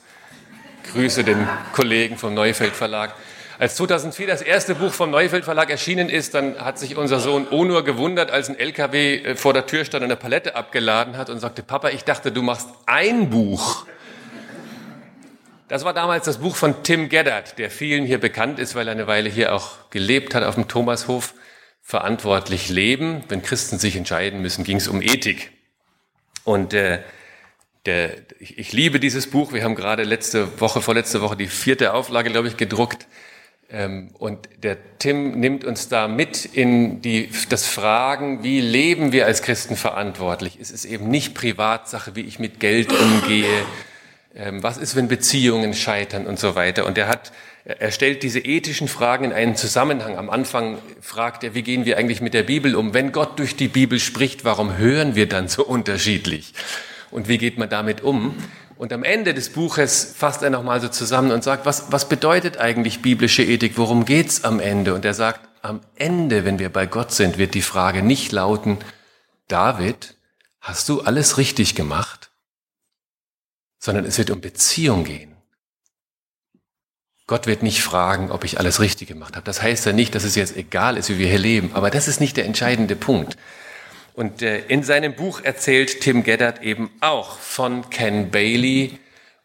Grüße 0.92 1.24
den 1.24 1.48
Kollegen 1.72 2.18
vom 2.18 2.34
Neufeld 2.34 2.74
Verlag. 2.74 3.14
Als 3.58 3.76
2004 3.76 4.26
das 4.26 4.42
erste 4.42 4.74
Buch 4.74 4.92
vom 4.92 5.10
Neufeld 5.10 5.44
Verlag 5.44 5.70
erschienen 5.70 6.10
ist, 6.10 6.34
dann 6.34 6.58
hat 6.58 6.78
sich 6.78 6.96
unser 6.96 7.20
Sohn 7.20 7.48
Onur 7.50 7.84
gewundert, 7.84 8.30
als 8.30 8.50
ein 8.50 8.58
LKW 8.58 9.16
äh, 9.16 9.36
vor 9.36 9.54
der 9.54 9.66
Tür 9.66 9.86
stand 9.86 10.02
und 10.02 10.10
eine 10.10 10.16
Palette 10.16 10.56
abgeladen 10.56 11.16
hat 11.16 11.30
und 11.30 11.38
sagte, 11.40 11.62
Papa, 11.62 11.88
ich 11.88 12.04
dachte, 12.04 12.32
du 12.32 12.42
machst 12.42 12.68
ein 12.84 13.30
Buch. 13.30 13.86
Das 15.68 15.84
war 15.84 15.94
damals 15.94 16.26
das 16.26 16.38
Buch 16.38 16.54
von 16.54 16.82
Tim 16.82 17.08
Geddard, 17.08 17.58
der 17.58 17.70
vielen 17.70 18.04
hier 18.04 18.18
bekannt 18.18 18.58
ist, 18.58 18.74
weil 18.74 18.86
er 18.88 18.92
eine 18.92 19.06
Weile 19.06 19.30
hier 19.30 19.54
auch 19.54 19.90
gelebt 19.90 20.34
hat 20.34 20.44
auf 20.44 20.54
dem 20.54 20.68
Thomashof. 20.68 21.34
Verantwortlich 21.80 22.68
leben. 22.68 23.24
Wenn 23.28 23.42
Christen 23.42 23.78
sich 23.78 23.96
entscheiden 23.96 24.42
müssen, 24.42 24.64
ging 24.64 24.76
es 24.76 24.88
um 24.88 25.00
Ethik. 25.00 25.52
Und 26.44 26.74
äh, 26.74 27.00
der, 27.86 28.10
ich, 28.38 28.58
ich 28.58 28.72
liebe 28.72 29.00
dieses 29.00 29.30
Buch. 29.30 29.52
Wir 29.52 29.64
haben 29.64 29.76
gerade 29.76 30.02
letzte 30.02 30.60
Woche, 30.60 30.82
vorletzte 30.82 31.22
Woche 31.22 31.36
die 31.36 31.46
vierte 31.46 31.94
Auflage, 31.94 32.30
glaube 32.30 32.48
ich, 32.48 32.56
gedruckt. 32.56 33.06
Ähm, 33.68 34.10
und 34.18 34.48
der 34.62 34.76
Tim 34.98 35.40
nimmt 35.40 35.64
uns 35.64 35.88
da 35.88 36.06
mit 36.06 36.44
in 36.44 37.02
die, 37.02 37.30
das 37.48 37.66
Fragen, 37.66 38.44
wie 38.44 38.60
leben 38.60 39.10
wir 39.12 39.26
als 39.26 39.42
Christen 39.42 39.76
verantwortlich? 39.76 40.58
Es 40.60 40.70
ist 40.70 40.84
eben 40.84 41.08
nicht 41.08 41.34
Privatsache, 41.34 42.14
wie 42.14 42.20
ich 42.20 42.38
mit 42.38 42.60
Geld 42.60 42.92
umgehe. 42.92 43.64
Ähm, 44.36 44.62
was 44.62 44.76
ist, 44.76 44.94
wenn 44.94 45.08
Beziehungen 45.08 45.74
scheitern 45.74 46.26
und 46.26 46.38
so 46.38 46.54
weiter? 46.54 46.86
Und 46.86 46.96
er 46.96 47.08
hat, 47.08 47.32
er 47.64 47.90
stellt 47.90 48.22
diese 48.22 48.38
ethischen 48.38 48.86
Fragen 48.86 49.24
in 49.24 49.32
einen 49.32 49.56
Zusammenhang. 49.56 50.16
Am 50.16 50.30
Anfang 50.30 50.78
fragt 51.00 51.42
er, 51.42 51.54
wie 51.54 51.62
gehen 51.62 51.86
wir 51.86 51.98
eigentlich 51.98 52.20
mit 52.20 52.34
der 52.34 52.44
Bibel 52.44 52.76
um? 52.76 52.94
Wenn 52.94 53.10
Gott 53.10 53.38
durch 53.38 53.56
die 53.56 53.68
Bibel 53.68 53.98
spricht, 53.98 54.44
warum 54.44 54.76
hören 54.76 55.16
wir 55.16 55.28
dann 55.28 55.48
so 55.48 55.64
unterschiedlich? 55.64 56.54
Und 57.10 57.28
wie 57.28 57.38
geht 57.38 57.58
man 57.58 57.68
damit 57.68 58.02
um? 58.02 58.36
Und 58.78 58.92
am 58.92 59.04
Ende 59.04 59.32
des 59.32 59.50
Buches 59.50 60.14
fasst 60.16 60.42
er 60.42 60.50
nochmal 60.50 60.80
so 60.80 60.88
zusammen 60.88 61.30
und 61.30 61.42
sagt, 61.42 61.64
was, 61.64 61.90
was 61.90 62.08
bedeutet 62.08 62.58
eigentlich 62.58 63.00
biblische 63.00 63.42
Ethik? 63.42 63.78
Worum 63.78 64.04
geht's 64.04 64.44
am 64.44 64.60
Ende? 64.60 64.94
Und 64.94 65.04
er 65.04 65.14
sagt, 65.14 65.48
am 65.62 65.80
Ende, 65.96 66.44
wenn 66.44 66.58
wir 66.58 66.68
bei 66.68 66.86
Gott 66.86 67.10
sind, 67.10 67.38
wird 67.38 67.54
die 67.54 67.62
Frage 67.62 68.02
nicht 68.02 68.32
lauten, 68.32 68.78
David, 69.48 70.16
hast 70.60 70.88
du 70.88 71.00
alles 71.00 71.38
richtig 71.38 71.74
gemacht? 71.74 72.30
Sondern 73.78 74.04
es 74.04 74.18
wird 74.18 74.30
um 74.30 74.40
Beziehung 74.40 75.04
gehen. 75.04 75.36
Gott 77.26 77.46
wird 77.46 77.62
nicht 77.62 77.82
fragen, 77.82 78.30
ob 78.30 78.44
ich 78.44 78.58
alles 78.58 78.78
richtig 78.78 79.08
gemacht 79.08 79.36
habe. 79.36 79.44
Das 79.44 79.62
heißt 79.62 79.86
ja 79.86 79.92
nicht, 79.92 80.14
dass 80.14 80.22
es 80.22 80.36
jetzt 80.36 80.56
egal 80.56 80.96
ist, 80.96 81.08
wie 81.08 81.18
wir 81.18 81.28
hier 81.28 81.38
leben. 81.38 81.70
Aber 81.72 81.90
das 81.90 82.08
ist 82.08 82.20
nicht 82.20 82.36
der 82.36 82.44
entscheidende 82.44 82.94
Punkt. 82.94 83.36
Und 84.16 84.40
äh, 84.40 84.60
in 84.68 84.82
seinem 84.82 85.14
Buch 85.14 85.42
erzählt 85.42 86.00
Tim 86.00 86.24
Geddard 86.24 86.62
eben 86.62 86.90
auch 87.00 87.38
von 87.38 87.90
Ken 87.90 88.30
Bailey 88.30 88.98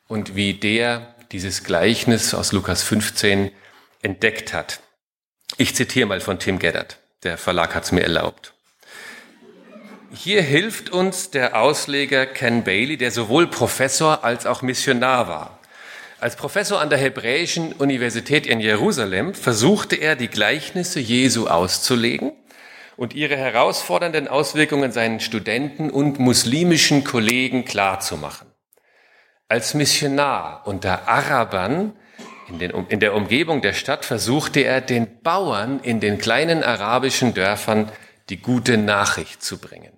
und 0.07 0.35
wie 0.37 0.53
der 0.53 1.13
dieses 1.33 1.65
Gleichnis 1.65 2.33
aus 2.33 2.53
Lukas 2.53 2.81
15 2.81 3.51
entdeckt 4.01 4.53
hat. 4.53 4.79
Ich 5.57 5.75
zitiere 5.75 6.07
mal 6.07 6.21
von 6.21 6.39
Tim 6.39 6.57
Geddard. 6.57 6.99
Der 7.23 7.37
Verlag 7.37 7.75
hat 7.75 7.83
es 7.83 7.91
mir 7.91 8.01
erlaubt. 8.01 8.53
Hier 10.13 10.41
hilft 10.41 10.89
uns 10.89 11.31
der 11.31 11.59
Ausleger 11.59 12.25
Ken 12.25 12.63
Bailey, 12.63 12.95
der 12.95 13.11
sowohl 13.11 13.47
Professor 13.47 14.23
als 14.23 14.45
auch 14.45 14.61
Missionar 14.61 15.27
war. 15.27 15.59
Als 16.21 16.37
Professor 16.37 16.79
an 16.79 16.89
der 16.89 16.99
Hebräischen 16.99 17.73
Universität 17.73 18.47
in 18.47 18.61
Jerusalem 18.61 19.33
versuchte 19.33 19.97
er, 19.97 20.15
die 20.15 20.29
Gleichnisse 20.29 21.01
Jesu 21.01 21.47
auszulegen 21.47 22.31
und 23.01 23.15
ihre 23.15 23.35
herausfordernden 23.35 24.27
Auswirkungen 24.27 24.91
seinen 24.91 25.19
Studenten 25.19 25.89
und 25.89 26.19
muslimischen 26.19 27.03
Kollegen 27.03 27.65
klarzumachen. 27.65 28.47
Als 29.47 29.73
Missionar 29.73 30.67
unter 30.67 31.07
Arabern 31.07 31.93
in, 32.47 32.59
den, 32.59 32.69
in 32.89 32.99
der 32.99 33.15
Umgebung 33.15 33.63
der 33.63 33.73
Stadt 33.73 34.05
versuchte 34.05 34.59
er, 34.59 34.81
den 34.81 35.19
Bauern 35.23 35.79
in 35.79 35.99
den 35.99 36.19
kleinen 36.19 36.61
arabischen 36.61 37.33
Dörfern 37.33 37.91
die 38.29 38.37
gute 38.37 38.77
Nachricht 38.77 39.41
zu 39.41 39.57
bringen. 39.57 39.97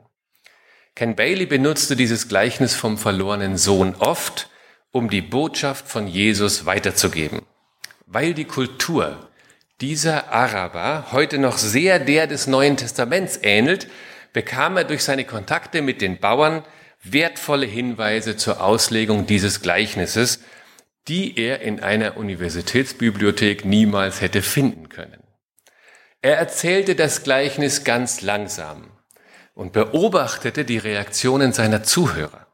Ken 0.95 1.17
Bailey 1.17 1.45
benutzte 1.45 1.97
dieses 1.97 2.29
Gleichnis 2.29 2.73
vom 2.73 2.97
verlorenen 2.97 3.57
Sohn 3.57 3.95
oft, 3.99 4.49
um 4.93 5.09
die 5.09 5.21
Botschaft 5.21 5.89
von 5.89 6.07
Jesus 6.07 6.65
weiterzugeben, 6.65 7.41
weil 8.05 8.33
die 8.33 8.45
Kultur 8.45 9.29
dieser 9.81 10.31
Araber 10.31 11.07
heute 11.11 11.37
noch 11.37 11.57
sehr 11.57 11.99
der 11.99 12.27
des 12.27 12.47
Neuen 12.47 12.77
Testaments 12.77 13.39
ähnelt, 13.41 13.87
bekam 14.31 14.77
er 14.77 14.83
durch 14.83 15.03
seine 15.03 15.25
Kontakte 15.25 15.81
mit 15.81 16.01
den 16.01 16.19
Bauern 16.19 16.63
wertvolle 17.03 17.65
Hinweise 17.65 18.37
zur 18.37 18.61
Auslegung 18.61 19.25
dieses 19.25 19.61
Gleichnisses, 19.61 20.39
die 21.07 21.37
er 21.37 21.61
in 21.61 21.81
einer 21.81 22.17
Universitätsbibliothek 22.17 23.65
niemals 23.65 24.21
hätte 24.21 24.41
finden 24.41 24.89
können. 24.89 25.21
Er 26.21 26.37
erzählte 26.37 26.95
das 26.95 27.23
Gleichnis 27.23 27.83
ganz 27.83 28.21
langsam 28.21 28.91
und 29.53 29.73
beobachtete 29.73 30.63
die 30.63 30.77
Reaktionen 30.77 31.51
seiner 31.51 31.83
Zuhörer. 31.83 32.47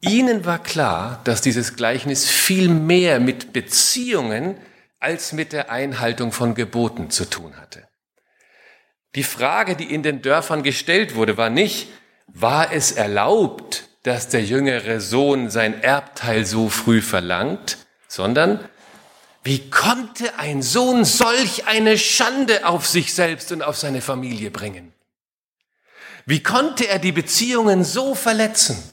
Ihnen 0.00 0.44
war 0.44 0.62
klar, 0.62 1.20
dass 1.24 1.40
dieses 1.40 1.74
Gleichnis 1.74 2.28
viel 2.28 2.68
mehr 2.68 3.18
mit 3.18 3.52
Beziehungen 3.52 4.56
als 5.00 5.32
mit 5.32 5.52
der 5.52 5.70
Einhaltung 5.70 6.32
von 6.32 6.54
Geboten 6.54 7.10
zu 7.10 7.24
tun 7.24 7.56
hatte. 7.56 7.88
Die 9.14 9.22
Frage, 9.22 9.76
die 9.76 9.92
in 9.92 10.02
den 10.02 10.22
Dörfern 10.22 10.62
gestellt 10.62 11.14
wurde, 11.14 11.36
war 11.36 11.50
nicht, 11.50 11.88
war 12.26 12.72
es 12.72 12.92
erlaubt, 12.92 13.88
dass 14.02 14.28
der 14.28 14.44
jüngere 14.44 15.00
Sohn 15.00 15.50
sein 15.50 15.82
Erbteil 15.82 16.44
so 16.44 16.68
früh 16.68 17.00
verlangt, 17.00 17.78
sondern 18.06 18.60
wie 19.42 19.70
konnte 19.70 20.38
ein 20.38 20.62
Sohn 20.62 21.04
solch 21.04 21.66
eine 21.66 21.96
Schande 21.96 22.66
auf 22.66 22.86
sich 22.86 23.14
selbst 23.14 23.50
und 23.50 23.62
auf 23.62 23.76
seine 23.76 24.02
Familie 24.02 24.50
bringen? 24.50 24.92
Wie 26.26 26.42
konnte 26.42 26.86
er 26.86 26.98
die 26.98 27.12
Beziehungen 27.12 27.84
so 27.84 28.14
verletzen? 28.14 28.92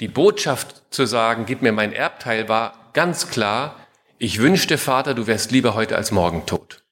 Die 0.00 0.08
Botschaft 0.08 0.82
zu 0.90 1.06
sagen, 1.06 1.46
gib 1.46 1.62
mir 1.62 1.72
mein 1.72 1.92
Erbteil, 1.92 2.48
war 2.50 2.85
ganz 2.96 3.28
klar, 3.28 3.76
ich 4.16 4.40
wünschte, 4.40 4.78
Vater, 4.78 5.12
du 5.12 5.26
wärst 5.26 5.50
lieber 5.52 5.74
heute 5.74 5.96
als 5.96 6.12
morgen 6.12 6.46
tot. 6.46 6.82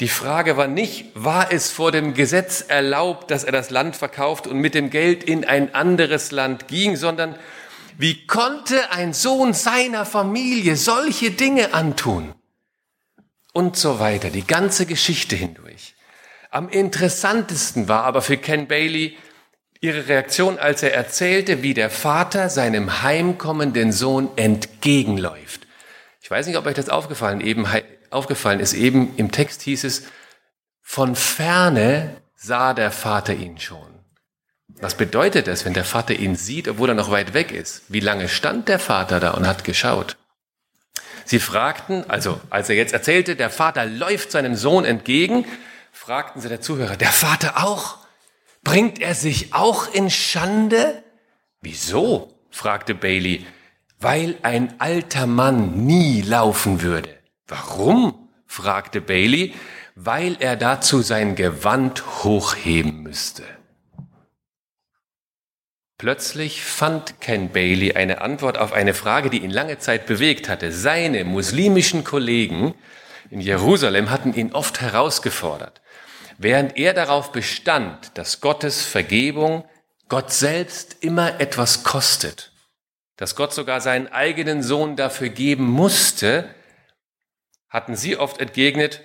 Die 0.00 0.08
Frage 0.08 0.56
war 0.56 0.68
nicht, 0.68 1.10
war 1.14 1.52
es 1.52 1.70
vor 1.70 1.92
dem 1.92 2.14
Gesetz 2.14 2.64
erlaubt, 2.66 3.30
dass 3.30 3.44
er 3.44 3.52
das 3.52 3.68
Land 3.68 3.94
verkauft 3.94 4.46
und 4.46 4.58
mit 4.58 4.74
dem 4.74 4.88
Geld 4.88 5.22
in 5.22 5.44
ein 5.44 5.74
anderes 5.74 6.30
Land 6.30 6.66
ging, 6.68 6.96
sondern 6.96 7.38
wie 7.98 8.26
konnte 8.26 8.90
ein 8.90 9.12
Sohn 9.12 9.52
seiner 9.52 10.06
Familie 10.06 10.76
solche 10.76 11.30
Dinge 11.32 11.74
antun? 11.74 12.34
Und 13.52 13.76
so 13.76 14.00
weiter, 14.00 14.30
die 14.30 14.46
ganze 14.46 14.86
Geschichte 14.86 15.36
hindurch. 15.36 15.94
Am 16.50 16.70
interessantesten 16.70 17.86
war 17.86 18.04
aber 18.04 18.22
für 18.22 18.38
Ken 18.38 18.66
Bailey 18.66 19.18
Ihre 19.80 20.08
Reaktion, 20.08 20.58
als 20.58 20.82
er 20.82 20.92
erzählte, 20.94 21.62
wie 21.62 21.74
der 21.74 21.90
Vater 21.90 22.48
seinem 22.48 23.02
heimkommenden 23.02 23.92
Sohn 23.92 24.28
entgegenläuft. 24.36 25.66
Ich 26.20 26.30
weiß 26.30 26.46
nicht, 26.46 26.56
ob 26.56 26.66
euch 26.66 26.74
das 26.74 26.88
aufgefallen, 26.88 27.40
eben, 27.40 27.66
aufgefallen 28.10 28.60
ist. 28.60 28.74
Eben 28.74 29.16
im 29.16 29.30
Text 29.30 29.62
hieß 29.62 29.84
es, 29.84 30.04
von 30.82 31.14
ferne 31.14 32.16
sah 32.34 32.74
der 32.74 32.90
Vater 32.90 33.34
ihn 33.34 33.58
schon. 33.58 34.04
Was 34.80 34.96
bedeutet 34.96 35.46
das, 35.46 35.64
wenn 35.64 35.74
der 35.74 35.84
Vater 35.84 36.14
ihn 36.14 36.34
sieht, 36.34 36.68
obwohl 36.68 36.90
er 36.90 36.94
noch 36.94 37.10
weit 37.10 37.34
weg 37.34 37.52
ist? 37.52 37.82
Wie 37.88 38.00
lange 38.00 38.28
stand 38.28 38.68
der 38.68 38.78
Vater 38.78 39.20
da 39.20 39.30
und 39.32 39.46
hat 39.46 39.64
geschaut? 39.64 40.16
Sie 41.24 41.40
fragten, 41.40 42.08
also 42.08 42.40
als 42.50 42.68
er 42.68 42.76
jetzt 42.76 42.94
erzählte, 42.94 43.36
der 43.36 43.50
Vater 43.50 43.84
läuft 43.86 44.32
seinem 44.32 44.54
Sohn 44.54 44.84
entgegen, 44.84 45.44
fragten 45.92 46.40
sie 46.40 46.48
der 46.48 46.60
Zuhörer, 46.60 46.96
der 46.96 47.12
Vater 47.12 47.64
auch? 47.64 48.07
Bringt 48.62 49.00
er 49.00 49.14
sich 49.14 49.54
auch 49.54 49.92
in 49.92 50.10
Schande? 50.10 51.02
Wieso? 51.60 52.34
fragte 52.50 52.94
Bailey. 52.94 53.46
Weil 54.00 54.36
ein 54.42 54.80
alter 54.80 55.26
Mann 55.26 55.86
nie 55.86 56.22
laufen 56.22 56.82
würde. 56.82 57.18
Warum? 57.46 58.28
fragte 58.46 59.00
Bailey. 59.00 59.54
Weil 59.94 60.36
er 60.38 60.56
dazu 60.56 61.02
sein 61.02 61.34
Gewand 61.34 62.22
hochheben 62.22 63.02
müsste. 63.02 63.42
Plötzlich 65.98 66.62
fand 66.62 67.20
Ken 67.20 67.50
Bailey 67.50 67.94
eine 67.94 68.20
Antwort 68.20 68.56
auf 68.56 68.72
eine 68.72 68.94
Frage, 68.94 69.30
die 69.30 69.42
ihn 69.42 69.50
lange 69.50 69.78
Zeit 69.78 70.06
bewegt 70.06 70.48
hatte. 70.48 70.70
Seine 70.70 71.24
muslimischen 71.24 72.04
Kollegen 72.04 72.74
in 73.30 73.40
Jerusalem 73.40 74.10
hatten 74.10 74.32
ihn 74.32 74.52
oft 74.52 74.80
herausgefordert. 74.80 75.82
Während 76.38 76.76
er 76.76 76.94
darauf 76.94 77.32
bestand, 77.32 78.16
dass 78.16 78.40
Gottes 78.40 78.84
Vergebung 78.84 79.68
Gott 80.08 80.32
selbst 80.32 80.98
immer 81.00 81.40
etwas 81.40 81.82
kostet, 81.82 82.52
dass 83.16 83.34
Gott 83.34 83.52
sogar 83.52 83.80
seinen 83.80 84.06
eigenen 84.06 84.62
Sohn 84.62 84.94
dafür 84.94 85.30
geben 85.30 85.66
musste, 85.66 86.54
hatten 87.68 87.96
sie 87.96 88.16
oft 88.16 88.40
entgegnet, 88.40 89.00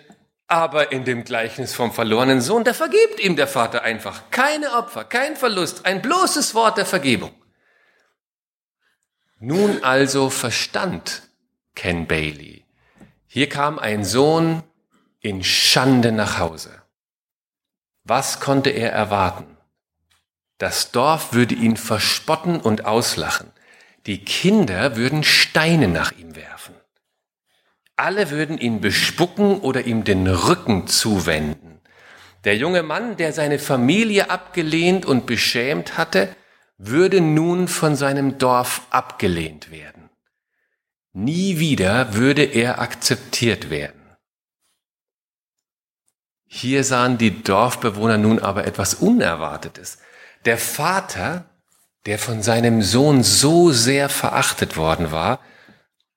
aber 0.47 0.91
in 0.91 1.05
dem 1.05 1.23
Gleichnis 1.23 1.73
vom 1.73 1.91
verlorenen 1.91 2.39
Sohn, 2.39 2.63
da 2.63 2.73
vergibt 2.73 3.19
ihm 3.19 3.35
der 3.35 3.47
Vater 3.47 3.81
einfach. 3.81 4.29
Keine 4.29 4.73
Opfer, 4.73 5.03
kein 5.03 5.35
Verlust, 5.35 5.87
ein 5.87 6.03
bloßes 6.03 6.53
Wort 6.53 6.77
der 6.77 6.85
Vergebung. 6.85 7.33
Nun 9.39 9.83
also 9.83 10.29
verstand 10.29 11.23
Ken 11.73 12.05
Bailey. 12.05 12.63
Hier 13.25 13.49
kam 13.49 13.79
ein 13.79 14.05
Sohn 14.05 14.61
in 15.19 15.43
Schande 15.43 16.11
nach 16.11 16.37
Hause. 16.37 16.82
Was 18.05 18.39
konnte 18.39 18.69
er 18.69 18.91
erwarten? 18.91 19.57
Das 20.57 20.91
Dorf 20.91 21.33
würde 21.33 21.55
ihn 21.55 21.77
verspotten 21.77 22.59
und 22.59 22.85
auslachen. 22.85 23.51
Die 24.05 24.25
Kinder 24.25 24.97
würden 24.97 25.23
Steine 25.23 25.87
nach 25.87 26.11
ihm 26.11 26.35
werfen. 26.35 26.75
Alle 27.95 28.29
würden 28.29 28.57
ihn 28.57 28.81
bespucken 28.81 29.59
oder 29.59 29.85
ihm 29.85 30.03
den 30.03 30.27
Rücken 30.27 30.87
zuwenden. 30.87 31.79
Der 32.43 32.57
junge 32.57 32.83
Mann, 32.83 33.15
der 33.15 33.31
seine 33.31 33.59
Familie 33.59 34.29
abgelehnt 34.29 35.05
und 35.05 35.25
beschämt 35.25 35.97
hatte, 35.97 36.35
würde 36.77 37.21
nun 37.21 37.69
von 37.69 37.95
seinem 37.95 38.37
Dorf 38.37 38.81
abgelehnt 38.89 39.71
werden. 39.71 40.09
Nie 41.13 41.59
wieder 41.59 42.15
würde 42.15 42.43
er 42.43 42.81
akzeptiert 42.81 43.69
werden. 43.69 44.02
Hier 46.55 46.83
sahen 46.83 47.17
die 47.17 47.41
Dorfbewohner 47.41 48.19
nun 48.19 48.37
aber 48.37 48.67
etwas 48.67 48.93
Unerwartetes. 48.93 49.97
Der 50.45 50.59
Vater, 50.59 51.45
der 52.05 52.19
von 52.19 52.43
seinem 52.43 52.83
Sohn 52.83 53.23
so 53.23 53.71
sehr 53.71 54.07
verachtet 54.07 54.77
worden 54.77 55.11
war, 55.11 55.39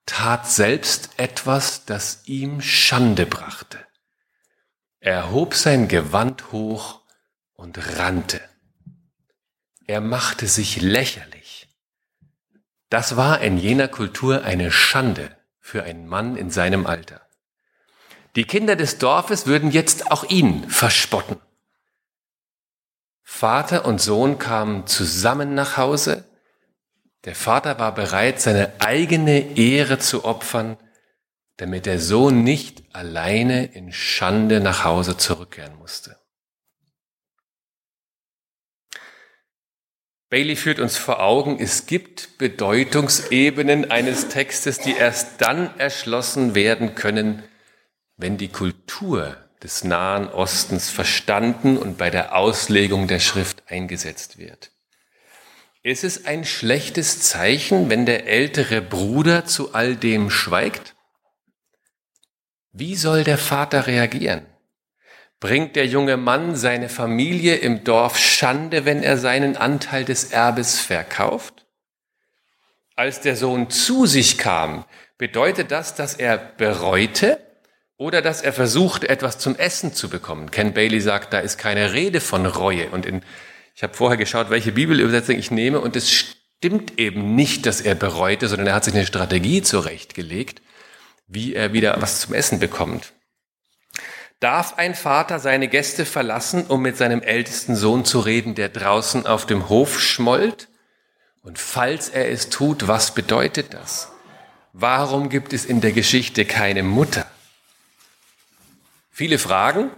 tat 0.04 0.46
selbst 0.46 1.08
etwas, 1.16 1.86
das 1.86 2.20
ihm 2.26 2.60
Schande 2.60 3.24
brachte. 3.24 3.78
Er 5.00 5.30
hob 5.30 5.54
sein 5.54 5.88
Gewand 5.88 6.52
hoch 6.52 7.00
und 7.54 7.96
rannte. 7.98 8.42
Er 9.86 10.02
machte 10.02 10.48
sich 10.48 10.82
lächerlich. 10.82 11.66
Das 12.90 13.16
war 13.16 13.40
in 13.40 13.56
jener 13.56 13.88
Kultur 13.88 14.44
eine 14.44 14.70
Schande 14.70 15.34
für 15.60 15.84
einen 15.84 16.06
Mann 16.06 16.36
in 16.36 16.50
seinem 16.50 16.86
Alter. 16.86 17.25
Die 18.36 18.44
Kinder 18.44 18.76
des 18.76 18.98
Dorfes 18.98 19.46
würden 19.46 19.70
jetzt 19.70 20.10
auch 20.10 20.24
ihn 20.24 20.68
verspotten. 20.68 21.40
Vater 23.22 23.86
und 23.86 24.00
Sohn 24.00 24.38
kamen 24.38 24.86
zusammen 24.86 25.54
nach 25.54 25.78
Hause. 25.78 26.24
Der 27.24 27.34
Vater 27.34 27.78
war 27.78 27.94
bereit, 27.94 28.40
seine 28.40 28.72
eigene 28.78 29.56
Ehre 29.56 29.98
zu 29.98 30.24
opfern, 30.24 30.76
damit 31.56 31.86
der 31.86 31.98
Sohn 31.98 32.44
nicht 32.44 32.84
alleine 32.94 33.64
in 33.72 33.92
Schande 33.92 34.60
nach 34.60 34.84
Hause 34.84 35.16
zurückkehren 35.16 35.76
musste. 35.78 36.16
Bailey 40.28 40.56
führt 40.56 40.78
uns 40.78 40.98
vor 40.98 41.20
Augen, 41.20 41.58
es 41.58 41.86
gibt 41.86 42.36
Bedeutungsebenen 42.36 43.90
eines 43.90 44.28
Textes, 44.28 44.78
die 44.78 44.92
erst 44.92 45.40
dann 45.40 45.78
erschlossen 45.78 46.54
werden 46.54 46.94
können, 46.94 47.42
wenn 48.16 48.36
die 48.38 48.48
Kultur 48.48 49.36
des 49.62 49.84
Nahen 49.84 50.28
Ostens 50.28 50.90
verstanden 50.90 51.76
und 51.76 51.98
bei 51.98 52.10
der 52.10 52.36
Auslegung 52.36 53.08
der 53.08 53.20
Schrift 53.20 53.62
eingesetzt 53.68 54.38
wird. 54.38 54.70
Ist 55.82 56.02
es 56.02 56.26
ein 56.26 56.44
schlechtes 56.44 57.20
Zeichen, 57.20 57.90
wenn 57.90 58.06
der 58.06 58.26
ältere 58.26 58.82
Bruder 58.82 59.44
zu 59.44 59.72
all 59.74 59.96
dem 59.96 60.30
schweigt? 60.30 60.96
Wie 62.72 62.96
soll 62.96 63.24
der 63.24 63.38
Vater 63.38 63.86
reagieren? 63.86 64.46
Bringt 65.38 65.76
der 65.76 65.86
junge 65.86 66.16
Mann 66.16 66.56
seine 66.56 66.88
Familie 66.88 67.56
im 67.56 67.84
Dorf 67.84 68.18
Schande, 68.18 68.84
wenn 68.84 69.02
er 69.02 69.16
seinen 69.16 69.56
Anteil 69.56 70.04
des 70.04 70.32
Erbes 70.32 70.80
verkauft? 70.80 71.66
Als 72.96 73.20
der 73.20 73.36
Sohn 73.36 73.70
zu 73.70 74.06
sich 74.06 74.38
kam, 74.38 74.84
bedeutet 75.18 75.70
das, 75.70 75.94
dass 75.94 76.14
er 76.14 76.36
bereute, 76.36 77.45
oder 77.98 78.20
dass 78.22 78.42
er 78.42 78.52
versucht, 78.52 79.04
etwas 79.04 79.38
zum 79.38 79.56
Essen 79.56 79.94
zu 79.94 80.08
bekommen. 80.08 80.50
Ken 80.50 80.74
Bailey 80.74 81.00
sagt, 81.00 81.32
da 81.32 81.38
ist 81.38 81.56
keine 81.58 81.92
Rede 81.92 82.20
von 82.20 82.44
Reue. 82.46 82.90
Und 82.90 83.06
in, 83.06 83.22
ich 83.74 83.82
habe 83.82 83.94
vorher 83.94 84.18
geschaut, 84.18 84.50
welche 84.50 84.72
Bibelübersetzung 84.72 85.36
ich 85.36 85.50
nehme, 85.50 85.80
und 85.80 85.96
es 85.96 86.10
stimmt 86.10 86.98
eben 86.98 87.34
nicht, 87.34 87.66
dass 87.66 87.80
er 87.80 87.94
bereute, 87.94 88.48
sondern 88.48 88.68
er 88.68 88.74
hat 88.74 88.84
sich 88.84 88.94
eine 88.94 89.06
Strategie 89.06 89.62
zurechtgelegt, 89.62 90.60
wie 91.26 91.54
er 91.54 91.72
wieder 91.72 92.00
was 92.00 92.20
zum 92.20 92.34
Essen 92.34 92.58
bekommt. 92.58 93.12
Darf 94.40 94.76
ein 94.76 94.94
Vater 94.94 95.38
seine 95.38 95.66
Gäste 95.66 96.04
verlassen, 96.04 96.66
um 96.66 96.82
mit 96.82 96.98
seinem 96.98 97.22
ältesten 97.22 97.74
Sohn 97.74 98.04
zu 98.04 98.20
reden, 98.20 98.54
der 98.54 98.68
draußen 98.68 99.26
auf 99.26 99.46
dem 99.46 99.70
Hof 99.70 99.98
schmollt? 99.98 100.68
Und 101.42 101.58
falls 101.58 102.10
er 102.10 102.28
es 102.28 102.50
tut, 102.50 102.86
was 102.86 103.14
bedeutet 103.14 103.72
das? 103.72 104.12
Warum 104.74 105.30
gibt 105.30 105.54
es 105.54 105.64
in 105.64 105.80
der 105.80 105.92
Geschichte 105.92 106.44
keine 106.44 106.82
Mutter? 106.82 107.26
Viele 109.16 109.38
Fragen, 109.38 109.90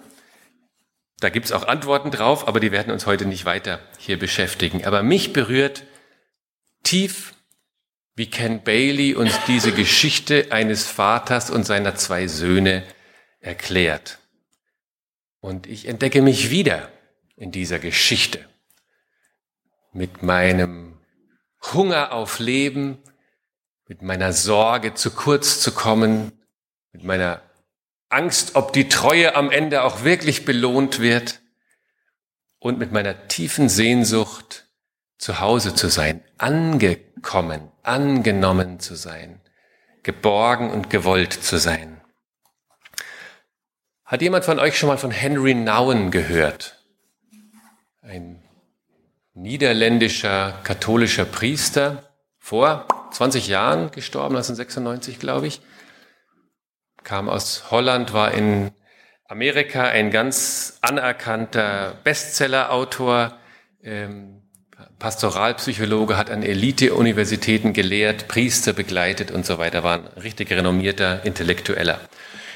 da 1.19 1.29
gibt 1.29 1.47
es 1.47 1.53
auch 1.53 1.67
Antworten 1.67 2.13
drauf, 2.13 2.47
aber 2.47 2.61
die 2.61 2.71
werden 2.71 2.93
uns 2.93 3.05
heute 3.05 3.27
nicht 3.27 3.45
weiter 3.45 3.81
hier 3.99 4.17
beschäftigen. 4.17 4.85
Aber 4.85 5.03
mich 5.03 5.33
berührt 5.33 5.83
tief, 6.85 7.35
wie 8.15 8.31
Ken 8.31 8.63
Bailey 8.63 9.17
uns 9.17 9.37
diese 9.49 9.73
Geschichte 9.73 10.53
eines 10.53 10.87
Vaters 10.87 11.51
und 11.51 11.65
seiner 11.65 11.97
zwei 11.97 12.29
Söhne 12.29 12.85
erklärt. 13.41 14.21
Und 15.41 15.67
ich 15.67 15.89
entdecke 15.89 16.23
mich 16.23 16.51
wieder 16.51 16.89
in 17.35 17.51
dieser 17.51 17.81
Geschichte 17.81 18.49
mit 19.93 20.23
meinem 20.23 20.97
Hunger 21.73 22.13
auf 22.13 22.39
Leben, 22.39 22.99
mit 23.89 24.01
meiner 24.01 24.33
Sorge 24.33 24.95
zu 24.95 25.11
kurz 25.11 25.59
zu 25.59 25.73
kommen, 25.73 26.31
mit 26.93 27.03
meiner 27.03 27.43
Angst, 28.09 28.57
ob 28.57 28.73
die 28.73 28.89
Treue 28.89 29.35
am 29.35 29.51
Ende 29.51 29.83
auch 29.83 30.05
wirklich 30.05 30.45
belohnt 30.45 31.01
wird 31.01 31.41
und 32.59 32.79
mit 32.79 32.93
meiner 32.93 33.29
tiefen 33.29 33.69
Sehnsucht 33.69 34.67
zu 35.19 35.41
Hause 35.41 35.75
zu 35.75 35.89
sein, 35.89 36.23
angekommen, 36.39 37.71
angenommen 37.83 38.81
zu 38.81 38.95
sein, 38.95 39.41
geborgen 40.03 40.71
und 40.71 40.91
gewollt 40.91 41.33
zu 41.33 41.59
sein. 41.59 42.01
Hat 44.05 44.23
jemand 44.23 44.45
von 44.45 44.59
euch 44.59 44.79
schon 44.79 44.89
mal 44.89 44.97
von 44.97 45.11
Henry 45.11 45.55
Nouwen 45.55 46.11
gehört? 46.11 46.83
Ein 48.01 48.43
niederländischer 49.35 50.59
katholischer 50.65 51.27
Priester, 51.27 52.09
vor 52.39 52.89
20 53.13 53.49
Jahren 53.49 53.91
gestorben, 53.91 54.37
1996 54.37 55.19
glaube 55.19 55.49
ich 55.49 55.61
kam 57.09 57.31
aus 57.31 57.71
Holland, 57.71 58.13
war 58.13 58.33
in 58.33 58.71
Amerika 59.29 59.85
ein 59.85 60.11
ganz 60.11 60.77
anerkannter 60.83 61.95
Bestsellerautor, 62.05 63.39
ähm, 63.83 64.43
Pastoralpsychologe, 64.99 66.19
hat 66.19 66.31
an 66.31 66.43
Elite-Universitäten 66.43 67.73
gelehrt, 67.73 68.29
Priester 68.29 68.75
begleitet 68.75 69.31
und 69.31 69.47
so 69.47 69.57
weiter, 69.57 69.83
war 69.83 69.95
ein 69.95 70.07
richtig 70.23 70.51
renommierter 70.51 71.25
Intellektueller. 71.25 71.99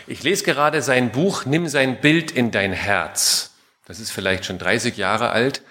Ich 0.06 0.22
lese 0.22 0.44
gerade 0.44 0.82
sein 0.82 1.12
Buch 1.12 1.46
Nimm 1.46 1.66
sein 1.66 2.02
Bild 2.02 2.30
in 2.30 2.50
dein 2.50 2.74
Herz. 2.74 3.54
Das 3.86 4.00
ist 4.00 4.10
vielleicht 4.10 4.44
schon 4.44 4.58
30 4.58 4.98
Jahre 4.98 5.30
alt, 5.30 5.62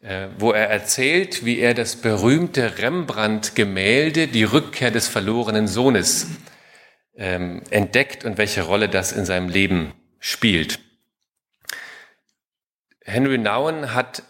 äh, 0.00 0.28
wo 0.38 0.52
er 0.52 0.68
erzählt, 0.68 1.44
wie 1.44 1.58
er 1.58 1.74
das 1.74 1.96
berühmte 1.96 2.78
Rembrandt-Gemälde 2.78 4.28
Die 4.28 4.44
Rückkehr 4.44 4.92
des 4.92 5.08
verlorenen 5.08 5.66
Sohnes 5.66 6.28
ähm, 7.16 7.62
entdeckt 7.70 8.24
und 8.24 8.38
welche 8.38 8.62
Rolle 8.62 8.88
das 8.88 9.12
in 9.12 9.24
seinem 9.24 9.48
Leben 9.48 9.92
spielt. 10.18 10.78
Henry 13.04 13.38
Nouwen 13.38 13.94
hat, 13.94 14.22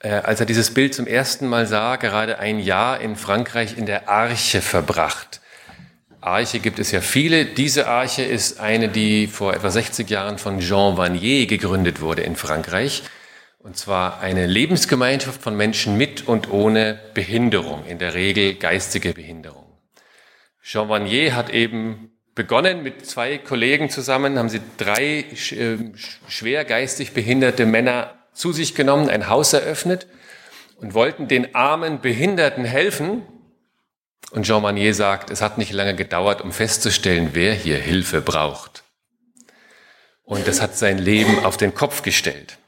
äh, 0.00 0.10
als 0.10 0.40
er 0.40 0.46
dieses 0.46 0.72
Bild 0.74 0.94
zum 0.94 1.06
ersten 1.06 1.48
Mal 1.48 1.66
sah, 1.66 1.96
gerade 1.96 2.38
ein 2.38 2.60
Jahr 2.60 3.00
in 3.00 3.16
Frankreich 3.16 3.76
in 3.76 3.86
der 3.86 4.08
Arche 4.08 4.60
verbracht. 4.60 5.40
Arche 6.20 6.60
gibt 6.60 6.78
es 6.78 6.90
ja 6.90 7.00
viele. 7.00 7.46
Diese 7.46 7.88
Arche 7.88 8.22
ist 8.22 8.60
eine, 8.60 8.88
die 8.90 9.26
vor 9.26 9.54
etwa 9.54 9.70
60 9.70 10.08
Jahren 10.10 10.36
von 10.36 10.60
Jean 10.60 10.98
Vanier 10.98 11.46
gegründet 11.46 12.02
wurde 12.02 12.22
in 12.22 12.36
Frankreich. 12.36 13.02
Und 13.58 13.76
zwar 13.76 14.20
eine 14.20 14.46
Lebensgemeinschaft 14.46 15.42
von 15.42 15.56
Menschen 15.56 15.96
mit 15.96 16.28
und 16.28 16.50
ohne 16.50 16.98
Behinderung, 17.14 17.84
in 17.86 17.98
der 17.98 18.14
Regel 18.14 18.54
geistige 18.54 19.12
Behinderung. 19.12 19.66
Jean 20.62 20.88
Vanier 20.88 21.34
hat 21.34 21.50
eben 21.50 22.12
begonnen 22.34 22.82
mit 22.82 23.06
zwei 23.06 23.38
Kollegen 23.38 23.90
zusammen, 23.90 24.38
haben 24.38 24.48
sie 24.48 24.60
drei 24.76 25.24
äh, 25.50 25.78
schwer 26.28 26.64
geistig 26.64 27.12
behinderte 27.12 27.66
Männer 27.66 28.14
zu 28.32 28.52
sich 28.52 28.74
genommen, 28.74 29.10
ein 29.10 29.28
Haus 29.28 29.52
eröffnet 29.52 30.06
und 30.80 30.94
wollten 30.94 31.28
den 31.28 31.54
armen 31.54 32.00
Behinderten 32.00 32.64
helfen. 32.64 33.22
Und 34.30 34.46
Jean 34.46 34.62
Manier 34.62 34.94
sagt, 34.94 35.30
es 35.30 35.42
hat 35.42 35.58
nicht 35.58 35.72
lange 35.72 35.94
gedauert, 35.94 36.40
um 36.40 36.52
festzustellen, 36.52 37.30
wer 37.32 37.52
hier 37.52 37.78
Hilfe 37.78 38.20
braucht. 38.20 38.84
Und 40.22 40.46
das 40.46 40.60
hat 40.60 40.76
sein 40.76 40.98
Leben 40.98 41.44
auf 41.44 41.56
den 41.56 41.74
Kopf 41.74 42.02
gestellt. 42.02 42.58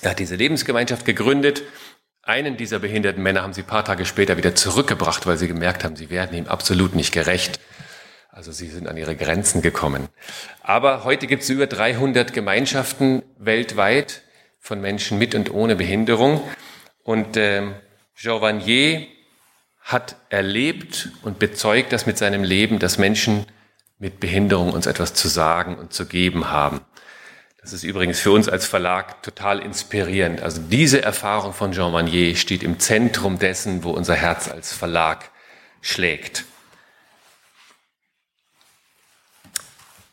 Er 0.00 0.10
hat 0.12 0.18
diese 0.18 0.36
Lebensgemeinschaft 0.36 1.04
gegründet. 1.04 1.62
Einen 2.22 2.56
dieser 2.56 2.78
behinderten 2.78 3.22
Männer 3.22 3.42
haben 3.42 3.52
sie 3.52 3.62
ein 3.62 3.66
paar 3.66 3.84
Tage 3.84 4.06
später 4.06 4.36
wieder 4.38 4.54
zurückgebracht, 4.54 5.26
weil 5.26 5.36
sie 5.36 5.46
gemerkt 5.46 5.84
haben, 5.84 5.96
sie 5.96 6.10
werden 6.10 6.36
ihm 6.36 6.46
absolut 6.46 6.94
nicht 6.94 7.12
gerecht. 7.12 7.60
Also 8.36 8.52
sie 8.52 8.68
sind 8.68 8.86
an 8.86 8.98
ihre 8.98 9.16
Grenzen 9.16 9.62
gekommen. 9.62 10.08
Aber 10.60 11.04
heute 11.04 11.26
gibt 11.26 11.42
es 11.42 11.48
über 11.48 11.66
300 11.66 12.34
Gemeinschaften 12.34 13.22
weltweit 13.38 14.24
von 14.60 14.78
Menschen 14.78 15.16
mit 15.16 15.34
und 15.34 15.50
ohne 15.54 15.74
Behinderung. 15.74 16.42
Und 17.02 17.38
äh, 17.38 17.62
Jean 18.14 18.42
Vanier 18.42 19.06
hat 19.80 20.16
erlebt 20.28 21.08
und 21.22 21.38
bezeugt 21.38 21.94
das 21.94 22.04
mit 22.04 22.18
seinem 22.18 22.44
Leben, 22.44 22.78
dass 22.78 22.98
Menschen 22.98 23.46
mit 23.98 24.20
Behinderung 24.20 24.74
uns 24.74 24.84
etwas 24.84 25.14
zu 25.14 25.28
sagen 25.28 25.74
und 25.78 25.94
zu 25.94 26.04
geben 26.04 26.50
haben. 26.50 26.82
Das 27.62 27.72
ist 27.72 27.84
übrigens 27.84 28.20
für 28.20 28.32
uns 28.32 28.50
als 28.50 28.66
Verlag 28.66 29.22
total 29.22 29.60
inspirierend. 29.60 30.42
Also 30.42 30.60
diese 30.60 31.00
Erfahrung 31.02 31.54
von 31.54 31.72
Jean 31.72 31.94
Vanier 31.94 32.36
steht 32.36 32.62
im 32.62 32.78
Zentrum 32.80 33.38
dessen, 33.38 33.82
wo 33.82 33.92
unser 33.92 34.14
Herz 34.14 34.50
als 34.50 34.74
Verlag 34.74 35.30
schlägt. 35.80 36.44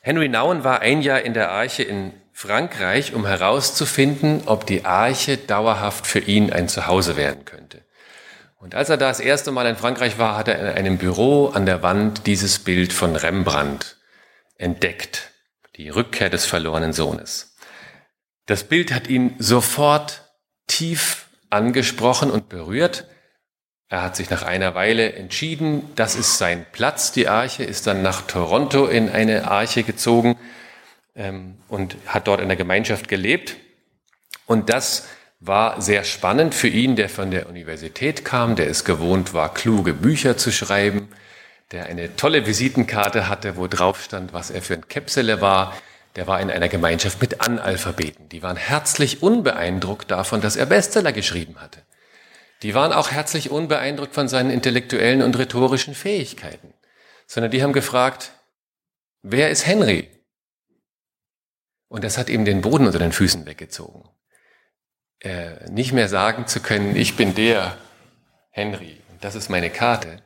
Henry 0.05 0.27
Nouwen 0.27 0.65
war 0.65 0.81
ein 0.81 1.01
Jahr 1.01 1.21
in 1.21 1.33
der 1.33 1.49
Arche 1.49 1.81
in 1.81 2.11
Frankreich, 2.33 3.13
um 3.13 3.25
herauszufinden, 3.25 4.43
ob 4.47 4.67
die 4.67 4.83
Arche 4.83 5.37
dauerhaft 5.37 6.05
für 6.05 6.19
ihn 6.19 6.51
ein 6.51 6.67
Zuhause 6.67 7.15
werden 7.15 7.45
könnte. 7.45 7.85
Und 8.57 8.75
als 8.75 8.89
er 8.89 8.97
da 8.97 9.07
das 9.07 9.21
erste 9.21 9.53
Mal 9.53 9.65
in 9.65 9.77
Frankreich 9.77 10.17
war, 10.19 10.35
hat 10.35 10.49
er 10.49 10.59
in 10.59 10.67
einem 10.67 10.97
Büro 10.97 11.47
an 11.47 11.65
der 11.65 11.83
Wand 11.83 12.27
dieses 12.27 12.59
Bild 12.59 12.91
von 12.91 13.15
Rembrandt 13.15 13.95
entdeckt. 14.57 15.31
Die 15.77 15.87
Rückkehr 15.87 16.29
des 16.29 16.45
verlorenen 16.45 16.91
Sohnes. 16.91 17.55
Das 18.45 18.65
Bild 18.65 18.93
hat 18.93 19.07
ihn 19.07 19.35
sofort 19.39 20.33
tief 20.67 21.27
angesprochen 21.49 22.29
und 22.29 22.49
berührt. 22.49 23.07
Er 23.93 24.01
hat 24.01 24.15
sich 24.15 24.31
nach 24.31 24.41
einer 24.41 24.73
Weile 24.73 25.13
entschieden, 25.13 25.87
das 25.93 26.15
ist 26.15 26.39
sein 26.39 26.65
Platz, 26.71 27.11
die 27.11 27.27
Arche, 27.27 27.63
ist 27.63 27.85
dann 27.85 28.01
nach 28.01 28.23
Toronto 28.23 28.87
in 28.87 29.07
eine 29.07 29.51
Arche 29.51 29.83
gezogen 29.83 30.35
ähm, 31.15 31.59
und 31.67 31.95
hat 32.07 32.27
dort 32.27 32.41
in 32.41 32.47
der 32.47 32.57
Gemeinschaft 32.57 33.07
gelebt. 33.07 33.55
Und 34.47 34.71
das 34.71 35.05
war 35.39 35.79
sehr 35.79 36.05
spannend 36.05 36.55
für 36.55 36.69
ihn, 36.69 36.95
der 36.95 37.07
von 37.07 37.29
der 37.29 37.47
Universität 37.47 38.25
kam, 38.25 38.55
der 38.55 38.67
es 38.67 38.83
gewohnt 38.83 39.35
war, 39.35 39.53
kluge 39.53 39.93
Bücher 39.93 40.37
zu 40.37 40.51
schreiben, 40.51 41.09
der 41.71 41.85
eine 41.85 42.15
tolle 42.15 42.47
Visitenkarte 42.47 43.29
hatte, 43.29 43.57
wo 43.57 43.67
drauf 43.67 44.01
stand, 44.01 44.33
was 44.33 44.49
er 44.49 44.63
für 44.63 44.73
ein 44.73 44.87
Käpsele 44.87 45.39
war. 45.39 45.77
Der 46.15 46.25
war 46.25 46.41
in 46.41 46.49
einer 46.49 46.67
Gemeinschaft 46.67 47.21
mit 47.21 47.41
Analphabeten. 47.41 48.27
Die 48.29 48.41
waren 48.41 48.57
herzlich 48.57 49.21
unbeeindruckt 49.21 50.09
davon, 50.09 50.41
dass 50.41 50.55
er 50.55 50.65
Bestseller 50.65 51.11
geschrieben 51.11 51.57
hatte. 51.59 51.83
Die 52.63 52.73
waren 52.73 52.93
auch 52.93 53.11
herzlich 53.11 53.51
unbeeindruckt 53.51 54.15
von 54.15 54.27
seinen 54.27 54.49
intellektuellen 54.49 55.21
und 55.21 55.37
rhetorischen 55.37 55.93
Fähigkeiten, 55.93 56.73
sondern 57.27 57.51
die 57.51 57.61
haben 57.61 57.73
gefragt, 57.73 58.31
wer 59.21 59.51
ist 59.51 59.67
Henry? 59.67 60.09
Und 61.87 62.03
das 62.03 62.17
hat 62.17 62.29
ihm 62.29 62.45
den 62.45 62.61
Boden 62.61 62.87
unter 62.87 62.99
den 62.99 63.11
Füßen 63.11 63.45
weggezogen 63.45 64.09
äh, 65.23 65.69
nicht 65.69 65.93
mehr 65.93 66.09
sagen 66.09 66.47
zu 66.47 66.59
können, 66.59 66.95
ich 66.95 67.15
bin 67.15 67.33
der 67.33 67.77
Henry, 68.51 69.01
das 69.21 69.35
ist 69.35 69.49
meine 69.49 69.69
Karte. 69.69 70.21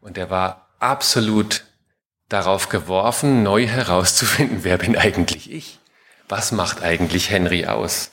Und 0.00 0.18
er 0.18 0.30
war 0.30 0.68
absolut 0.78 1.64
darauf 2.28 2.68
geworfen, 2.68 3.42
neu 3.42 3.66
herauszufinden, 3.66 4.58
wer 4.62 4.78
bin 4.78 4.96
eigentlich 4.96 5.50
ich? 5.50 5.78
Was 6.28 6.52
macht 6.52 6.82
eigentlich 6.82 7.30
Henry 7.30 7.66
aus? 7.66 8.10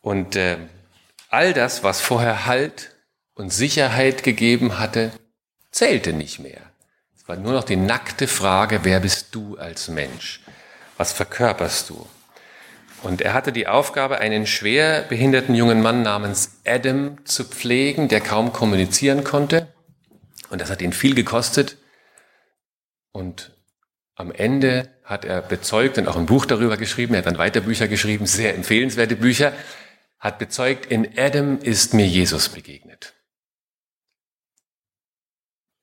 Und 0.00 0.34
äh, 0.34 0.58
all 1.30 1.54
das, 1.54 1.82
was 1.82 2.00
vorher 2.00 2.46
Halt 2.46 2.90
und 3.34 3.50
Sicherheit 3.50 4.22
gegeben 4.22 4.78
hatte, 4.78 5.12
zählte 5.70 6.12
nicht 6.12 6.40
mehr. 6.40 6.60
Es 7.16 7.26
war 7.28 7.36
nur 7.36 7.52
noch 7.52 7.64
die 7.64 7.76
nackte 7.76 8.26
Frage, 8.26 8.80
wer 8.82 9.00
bist 9.00 9.34
du 9.34 9.56
als 9.56 9.88
Mensch? 9.88 10.40
Was 10.98 11.12
verkörperst 11.12 11.88
du? 11.88 12.06
Und 13.02 13.22
er 13.22 13.32
hatte 13.32 13.52
die 13.52 13.66
Aufgabe, 13.66 14.18
einen 14.18 14.46
schwer 14.46 15.02
behinderten 15.02 15.54
jungen 15.54 15.80
Mann 15.80 16.02
namens 16.02 16.60
Adam 16.66 17.24
zu 17.24 17.44
pflegen, 17.44 18.08
der 18.08 18.20
kaum 18.20 18.52
kommunizieren 18.52 19.24
konnte. 19.24 19.68
Und 20.50 20.60
das 20.60 20.68
hat 20.68 20.82
ihn 20.82 20.92
viel 20.92 21.14
gekostet. 21.14 21.78
Und 23.12 23.52
am 24.16 24.32
Ende 24.32 24.90
hat 25.04 25.24
er 25.24 25.40
bezeugt 25.40 25.96
und 25.96 26.08
auch 26.08 26.16
ein 26.16 26.26
Buch 26.26 26.44
darüber 26.44 26.76
geschrieben, 26.76 27.14
er 27.14 27.18
hat 27.18 27.26
dann 27.26 27.38
weiter 27.38 27.60
Bücher 27.60 27.88
geschrieben, 27.88 28.26
sehr 28.26 28.54
empfehlenswerte 28.54 29.16
Bücher, 29.16 29.54
hat 30.20 30.38
bezeugt, 30.38 30.86
in 30.86 31.18
Adam 31.18 31.58
ist 31.58 31.94
mir 31.94 32.06
Jesus 32.06 32.50
begegnet. 32.50 33.14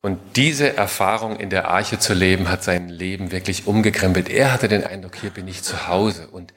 Und 0.02 0.38
diese 0.38 0.78
Erfahrung 0.78 1.38
in 1.38 1.50
der 1.50 1.67
Arche 1.67 1.97
zu 2.00 2.13
leben, 2.13 2.47
hat 2.47 2.63
sein 2.63 2.88
Leben 2.88 3.32
wirklich 3.32 3.65
umgekrempelt. 3.65 4.30
Er 4.30 4.54
hatte 4.54 4.67
den 4.67 4.84
Eindruck, 4.84 5.15
hier 5.15 5.32
bin 5.32 5.47
ich 5.47 5.63
zu 5.63 5.88
Hause. 5.88 6.28
Und 6.28 6.54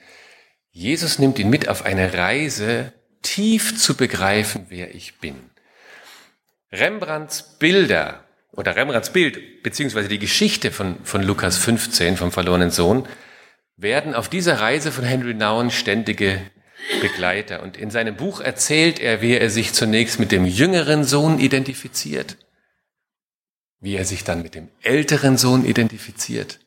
Jesus 0.70 1.18
nimmt 1.18 1.38
ihn 1.38 1.50
mit 1.50 1.68
auf 1.68 1.84
eine 1.84 2.14
Reise, 2.14 2.92
tief 3.22 3.76
zu 3.76 3.96
begreifen, 3.96 4.66
wer 4.68 4.94
ich 4.94 5.18
bin. 5.18 5.50
Rembrandts 6.70 7.58
Bilder 7.58 8.24
oder 8.52 8.76
Rembrandts 8.76 9.10
Bild, 9.10 9.62
beziehungsweise 9.62 10.08
die 10.08 10.18
Geschichte 10.18 10.70
von, 10.70 11.04
von 11.04 11.22
Lukas 11.22 11.56
15, 11.56 12.16
vom 12.18 12.30
verlorenen 12.30 12.70
Sohn, 12.70 13.08
werden 13.76 14.14
auf 14.14 14.28
dieser 14.28 14.60
Reise 14.60 14.92
von 14.92 15.04
Henry 15.04 15.34
Nouwen 15.34 15.70
ständige 15.70 16.40
Begleiter. 17.00 17.62
Und 17.62 17.76
in 17.76 17.90
seinem 17.90 18.16
Buch 18.16 18.40
erzählt 18.40 18.98
er, 18.98 19.22
wie 19.22 19.36
er 19.36 19.50
sich 19.50 19.72
zunächst 19.72 20.18
mit 20.18 20.32
dem 20.32 20.44
jüngeren 20.44 21.04
Sohn 21.04 21.38
identifiziert, 21.38 22.36
wie 23.80 23.96
er 23.96 24.04
sich 24.04 24.24
dann 24.24 24.42
mit 24.42 24.54
dem 24.54 24.68
älteren 24.82 25.36
Sohn 25.36 25.64
identifiziert 25.64 26.60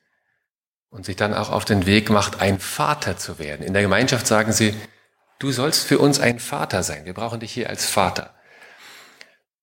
und 0.89 1.05
sich 1.05 1.15
dann 1.15 1.33
auch 1.33 1.49
auf 1.49 1.65
den 1.65 1.85
Weg 1.85 2.09
macht, 2.09 2.39
ein 2.39 2.59
Vater 2.59 3.17
zu 3.17 3.39
werden. 3.39 3.65
In 3.65 3.73
der 3.73 3.81
Gemeinschaft 3.81 4.27
sagen 4.27 4.53
sie, 4.53 4.73
du 5.39 5.51
sollst 5.51 5.85
für 5.85 5.99
uns 5.99 6.19
ein 6.19 6.39
Vater 6.39 6.83
sein. 6.83 7.05
Wir 7.05 7.13
brauchen 7.13 7.39
dich 7.39 7.51
hier 7.51 7.69
als 7.69 7.85
Vater. 7.85 8.33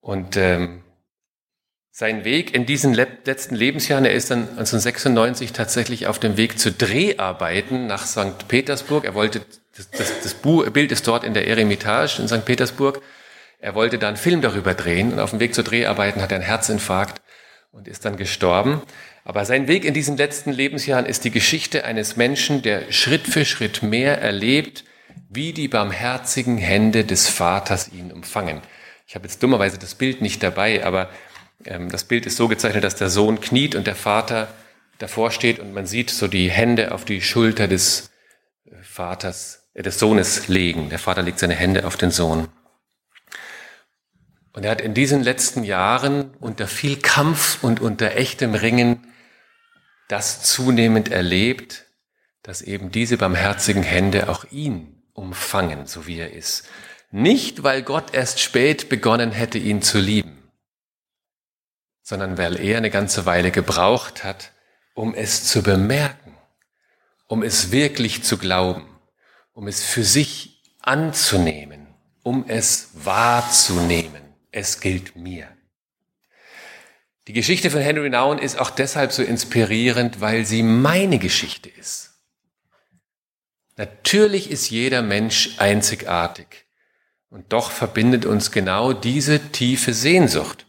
Und 0.01 0.37
ähm, 0.37 0.83
sein 1.93 2.25
Weg 2.25 2.55
in 2.55 2.67
diesen 2.67 2.95
letzten 2.95 3.55
Lebensjahren, 3.55 4.05
er 4.05 4.15
ist 4.15 4.31
dann 4.31 4.41
1996 4.41 5.53
tatsächlich 5.53 6.07
auf 6.07 6.19
dem 6.19 6.37
Weg 6.37 6.59
zu 6.59 6.73
Dreharbeiten 6.73 7.87
nach 7.87 8.07
St. 8.07 8.49
Petersburg. 8.49 9.05
Er 9.05 9.15
wollte, 9.15 9.45
das, 9.81 9.91
das, 9.91 10.23
das 10.23 10.35
Bild 10.35 10.93
ist 10.93 11.07
dort 11.07 11.25
in 11.25 11.35
der 11.35 11.47
Eremitage 11.47 12.21
in 12.21 12.29
St. 12.29 12.45
Petersburg. 12.45 13.01
Er 13.59 13.75
wollte 13.75 13.99
da 13.99 14.09
einen 14.09 14.17
Film 14.17 14.41
darüber 14.41 14.75
drehen 14.75 15.13
und 15.13 15.21
auf 15.21 15.31
dem 15.31 15.41
Weg 15.41 15.55
zu 15.55 15.63
Dreharbeiten 15.63 16.21
hat 16.21 16.33
er 16.33 16.37
einen 16.37 16.45
Herzinfarkt 16.45 17.21
und 17.73 17.89
ist 17.89 18.05
dann 18.05 18.17
gestorben. 18.17 18.83
Aber 19.25 19.45
sein 19.45 19.69
Weg 19.69 19.85
in 19.85 19.95
diesen 19.95 20.17
letzten 20.17 20.53
Lebensjahren 20.53 21.07
ist 21.07 21.25
die 21.25 21.31
Geschichte 21.31 21.85
eines 21.85 22.17
Menschen, 22.17 22.63
der 22.63 22.91
Schritt 22.91 23.27
für 23.27 23.45
Schritt 23.45 23.83
mehr 23.83 24.21
erlebt, 24.21 24.85
wie 25.29 25.53
die 25.53 25.69
barmherzigen 25.69 26.59
Hände 26.59 27.05
des 27.05 27.29
Vaters 27.29 27.91
ihn 27.93 28.13
umfangen. 28.13 28.61
Ich 29.07 29.15
habe 29.15 29.27
jetzt 29.27 29.43
dummerweise 29.43 29.79
das 29.79 29.95
Bild 29.95 30.21
nicht 30.21 30.43
dabei, 30.43 30.85
aber 30.85 31.11
ähm, 31.65 31.91
das 31.91 32.05
Bild 32.05 32.27
ist 32.27 32.37
so 32.37 32.49
gezeichnet, 32.49 32.85
dass 32.85 32.97
der 32.97 33.11
Sohn 33.11 33.41
kniet 33.41 33.75
und 33.75 33.87
der 33.87 33.95
Vater 33.95 34.49
davor 34.99 35.31
steht 35.31 35.59
und 35.59 35.73
man 35.73 35.87
sieht 35.87 36.11
so 36.11 36.29
die 36.29 36.51
Hände 36.51 36.93
auf 36.93 37.05
die 37.05 37.21
Schulter 37.21 37.69
des 37.69 38.11
äh, 38.67 38.75
Vaters, 38.83 39.60
des 39.75 39.99
Sohnes 39.99 40.49
legen. 40.49 40.91
Der 40.91 40.99
Vater 40.99 41.23
legt 41.23 41.39
seine 41.39 41.55
Hände 41.55 41.87
auf 41.87 41.97
den 41.97 42.11
Sohn. 42.11 42.49
Und 44.53 44.65
er 44.65 44.73
hat 44.73 44.81
in 44.81 44.95
diesen 44.95 45.23
letzten 45.23 45.63
Jahren 45.63 46.35
unter 46.41 46.67
viel 46.67 46.97
Kampf 46.97 47.63
und 47.63 47.81
unter 47.81 48.17
echtem 48.17 48.55
Ringen 48.55 49.07
das 50.09 50.43
zunehmend 50.43 51.09
erlebt, 51.09 51.87
dass 52.43 52.63
eben 52.63 52.91
diese 52.91 53.17
barmherzigen 53.17 53.85
Hände 53.85 54.29
auch 54.29 54.45
ihn 54.51 55.03
umfangen, 55.13 55.87
so 55.87 56.07
wie 56.07 56.19
er 56.19 56.33
ist. 56.33 56.69
Nicht, 57.13 57.63
weil 57.63 57.83
Gott 57.83 58.13
erst 58.13 58.41
spät 58.41 58.89
begonnen 58.89 59.31
hätte, 59.31 59.59
ihn 59.59 59.83
zu 59.83 59.99
lieben, 59.99 60.51
sondern 62.03 62.39
weil 62.39 62.59
er 62.61 62.79
eine 62.79 62.91
ganze 62.91 63.27
Weile 63.27 63.51
gebraucht 63.51 64.25
hat, 64.25 64.53
um 64.95 65.15
es 65.15 65.45
zu 65.45 65.63
bemerken, 65.63 66.37
um 67.27 67.43
es 67.43 67.71
wirklich 67.71 68.25
zu 68.25 68.37
glauben, 68.37 68.90
um 69.53 69.69
es 69.69 69.83
für 69.83 70.05
sich 70.05 70.63
anzunehmen, 70.81 71.89
um 72.23 72.45
es 72.49 72.91
wahrzunehmen. 72.95 74.23
Es 74.53 74.81
gilt 74.81 75.17
mir. 75.17 75.49
Die 77.27 77.33
Geschichte 77.33 77.71
von 77.71 77.81
Henry 77.81 78.11
Nouwen 78.11 78.39
ist 78.39 78.59
auch 78.59 78.71
deshalb 78.71 79.13
so 79.13 79.23
inspirierend, 79.23 80.21
weil 80.21 80.45
sie 80.45 80.63
meine 80.63 81.19
Geschichte 81.19 81.69
ist. 81.69 82.11
Natürlich 83.77 84.51
ist 84.51 84.69
jeder 84.71 85.03
Mensch 85.03 85.55
einzigartig. 85.59 86.67
Und 87.31 87.53
doch 87.53 87.71
verbindet 87.71 88.27
uns 88.27 88.51
genau 88.51 88.93
diese 88.93 89.39
tiefe 89.53 89.95
Sehnsucht, 89.95 90.67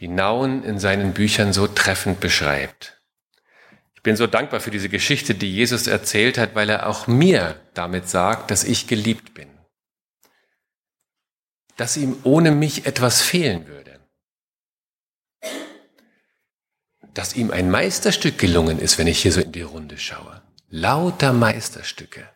die 0.00 0.08
Nauen 0.08 0.64
in 0.64 0.78
seinen 0.78 1.12
Büchern 1.12 1.52
so 1.52 1.66
treffend 1.66 2.20
beschreibt. 2.20 2.91
Ich 4.02 4.04
bin 4.04 4.16
so 4.16 4.26
dankbar 4.26 4.58
für 4.60 4.72
diese 4.72 4.88
Geschichte, 4.88 5.34
die 5.34 5.54
Jesus 5.54 5.86
erzählt 5.86 6.36
hat, 6.36 6.56
weil 6.56 6.68
er 6.68 6.88
auch 6.88 7.06
mir 7.06 7.60
damit 7.72 8.08
sagt, 8.08 8.50
dass 8.50 8.64
ich 8.64 8.88
geliebt 8.88 9.32
bin. 9.32 9.48
Dass 11.76 11.96
ihm 11.96 12.16
ohne 12.24 12.50
mich 12.50 12.84
etwas 12.84 13.22
fehlen 13.22 13.68
würde. 13.68 13.82
dass 17.14 17.34
ihm 17.34 17.50
ein 17.50 17.70
Meisterstück 17.70 18.38
gelungen 18.38 18.78
ist, 18.78 18.98
wenn 18.98 19.06
ich 19.06 19.20
hier 19.20 19.32
so 19.32 19.40
in 19.40 19.52
die 19.52 19.62
Runde 19.62 19.98
schaue. 19.98 20.42
Lauter 20.68 21.32
Meisterstücke. 21.32 22.28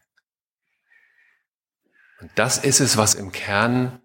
Und 2.21 2.31
das 2.35 2.59
ist 2.59 2.81
es, 2.81 2.97
was 2.97 3.15
im 3.15 3.33
Kern 3.33 4.01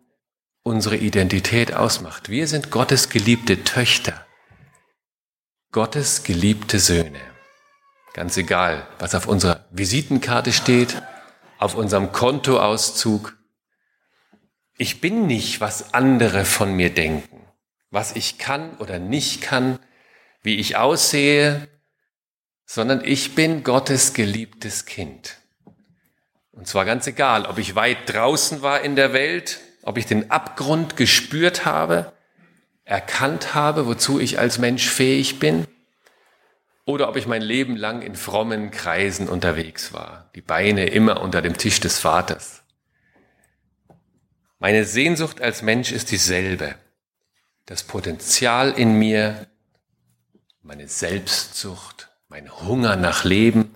unsere 0.63 0.97
Identität 0.97 1.73
ausmacht. 1.73 2.29
Wir 2.29 2.47
sind 2.47 2.71
Gottes 2.71 3.09
geliebte 3.09 3.63
Töchter, 3.63 4.25
Gottes 5.71 6.23
geliebte 6.23 6.79
Söhne. 6.79 7.30
Ganz 8.13 8.35
egal, 8.35 8.85
was 8.99 9.15
auf 9.15 9.27
unserer 9.27 9.65
Visitenkarte 9.71 10.51
steht, 10.51 11.01
auf 11.57 11.75
unserem 11.75 12.11
Kontoauszug. 12.11 13.37
Ich 14.77 14.99
bin 14.99 15.27
nicht, 15.27 15.61
was 15.61 15.93
andere 15.93 16.43
von 16.43 16.73
mir 16.73 16.93
denken, 16.93 17.45
was 17.89 18.15
ich 18.15 18.37
kann 18.37 18.75
oder 18.77 18.99
nicht 18.99 19.41
kann, 19.41 19.79
wie 20.43 20.57
ich 20.57 20.75
aussehe, 20.75 21.69
sondern 22.65 23.03
ich 23.03 23.35
bin 23.35 23.63
Gottes 23.63 24.13
geliebtes 24.13 24.85
Kind. 24.85 25.37
Und 26.51 26.67
zwar 26.67 26.83
ganz 26.83 27.07
egal, 27.07 27.45
ob 27.45 27.59
ich 27.59 27.75
weit 27.75 28.13
draußen 28.13 28.61
war 28.61 28.81
in 28.81 28.95
der 28.95 29.13
Welt, 29.13 29.61
ob 29.83 29.97
ich 29.97 30.05
den 30.05 30.31
Abgrund 30.31 30.97
gespürt 30.97 31.63
habe, 31.63 32.11
erkannt 32.83 33.53
habe, 33.53 33.85
wozu 33.85 34.19
ich 34.19 34.37
als 34.37 34.57
Mensch 34.57 34.89
fähig 34.89 35.39
bin, 35.39 35.65
oder 36.85 37.09
ob 37.09 37.15
ich 37.15 37.27
mein 37.27 37.41
Leben 37.41 37.75
lang 37.75 38.01
in 38.01 38.15
frommen 38.15 38.71
Kreisen 38.71 39.29
unterwegs 39.29 39.93
war, 39.93 40.29
die 40.35 40.41
Beine 40.41 40.87
immer 40.87 41.21
unter 41.21 41.41
dem 41.41 41.57
Tisch 41.57 41.79
des 41.79 41.99
Vaters. 41.99 42.63
Meine 44.59 44.85
Sehnsucht 44.85 45.41
als 45.41 45.61
Mensch 45.61 45.91
ist 45.91 46.11
dieselbe. 46.11 46.75
Das 47.65 47.83
Potenzial 47.83 48.71
in 48.71 48.93
mir, 48.93 49.47
meine 50.61 50.87
Selbstsucht, 50.87 52.09
mein 52.27 52.51
Hunger 52.61 52.95
nach 52.95 53.23
Leben, 53.23 53.75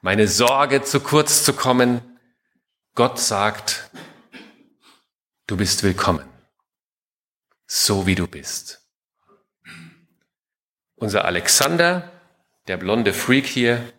meine 0.00 0.28
Sorge 0.28 0.82
zu 0.82 1.00
kurz 1.00 1.44
zu 1.44 1.52
kommen. 1.52 2.00
Gott 2.94 3.18
sagt, 3.18 3.90
du 5.46 5.56
bist 5.56 5.82
willkommen, 5.82 6.28
so 7.66 8.06
wie 8.06 8.14
du 8.14 8.26
bist. 8.26 8.82
Unser 10.96 11.24
Alexander, 11.24 12.15
der 12.68 12.76
blonde 12.76 13.12
Freak 13.12 13.46
hier, 13.46 13.92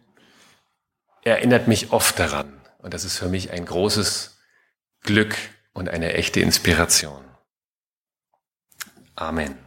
erinnert 1.23 1.67
mich 1.67 1.91
oft 1.91 2.19
daran. 2.19 2.61
Und 2.79 2.93
das 2.93 3.03
ist 3.03 3.17
für 3.17 3.29
mich 3.29 3.51
ein 3.51 3.65
großes 3.65 4.39
Glück 5.01 5.35
und 5.73 5.89
eine 5.89 6.13
echte 6.13 6.39
Inspiration. 6.39 7.23
Amen. 9.15 9.66